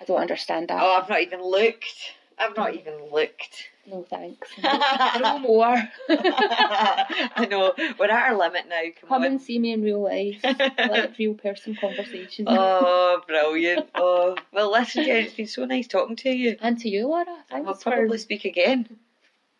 [0.00, 0.80] I don't understand that.
[0.82, 2.14] Oh, I've not even looked.
[2.40, 3.64] I've not even looked.
[3.86, 4.48] No thanks.
[4.62, 5.66] no I more.
[6.08, 7.72] I know.
[7.98, 8.82] We're at our limit now.
[9.00, 9.26] Come, Come on.
[9.26, 10.40] and see me in real life.
[10.78, 12.46] Like real person conversation.
[12.48, 13.88] oh, brilliant.
[13.94, 16.56] Oh, well, listen, Jen, it's been so nice talking to you.
[16.60, 17.26] And to you, Laura.
[17.50, 18.88] Thanks we'll probably for speak again.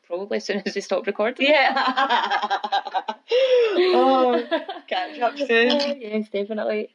[0.06, 1.46] probably as soon as we stop recording.
[1.48, 1.72] Yeah.
[3.30, 4.42] oh,
[4.88, 5.70] catch up soon.
[5.72, 6.90] Oh, yes, definitely.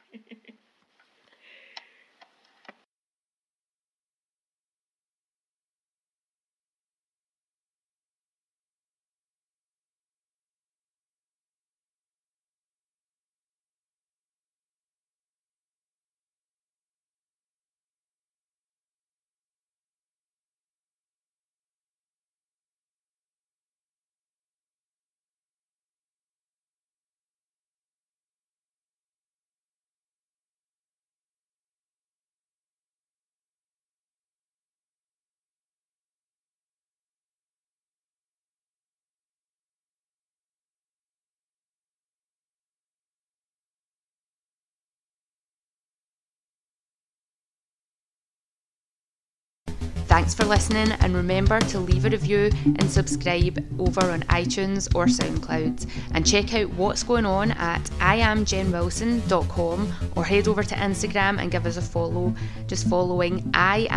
[50.14, 55.06] Thanks for listening, and remember to leave a review and subscribe over on iTunes or
[55.06, 55.90] SoundCloud.
[56.12, 61.66] And check out what's going on at iamjenwilson.com or head over to Instagram and give
[61.66, 62.32] us a follow,
[62.68, 63.88] just following I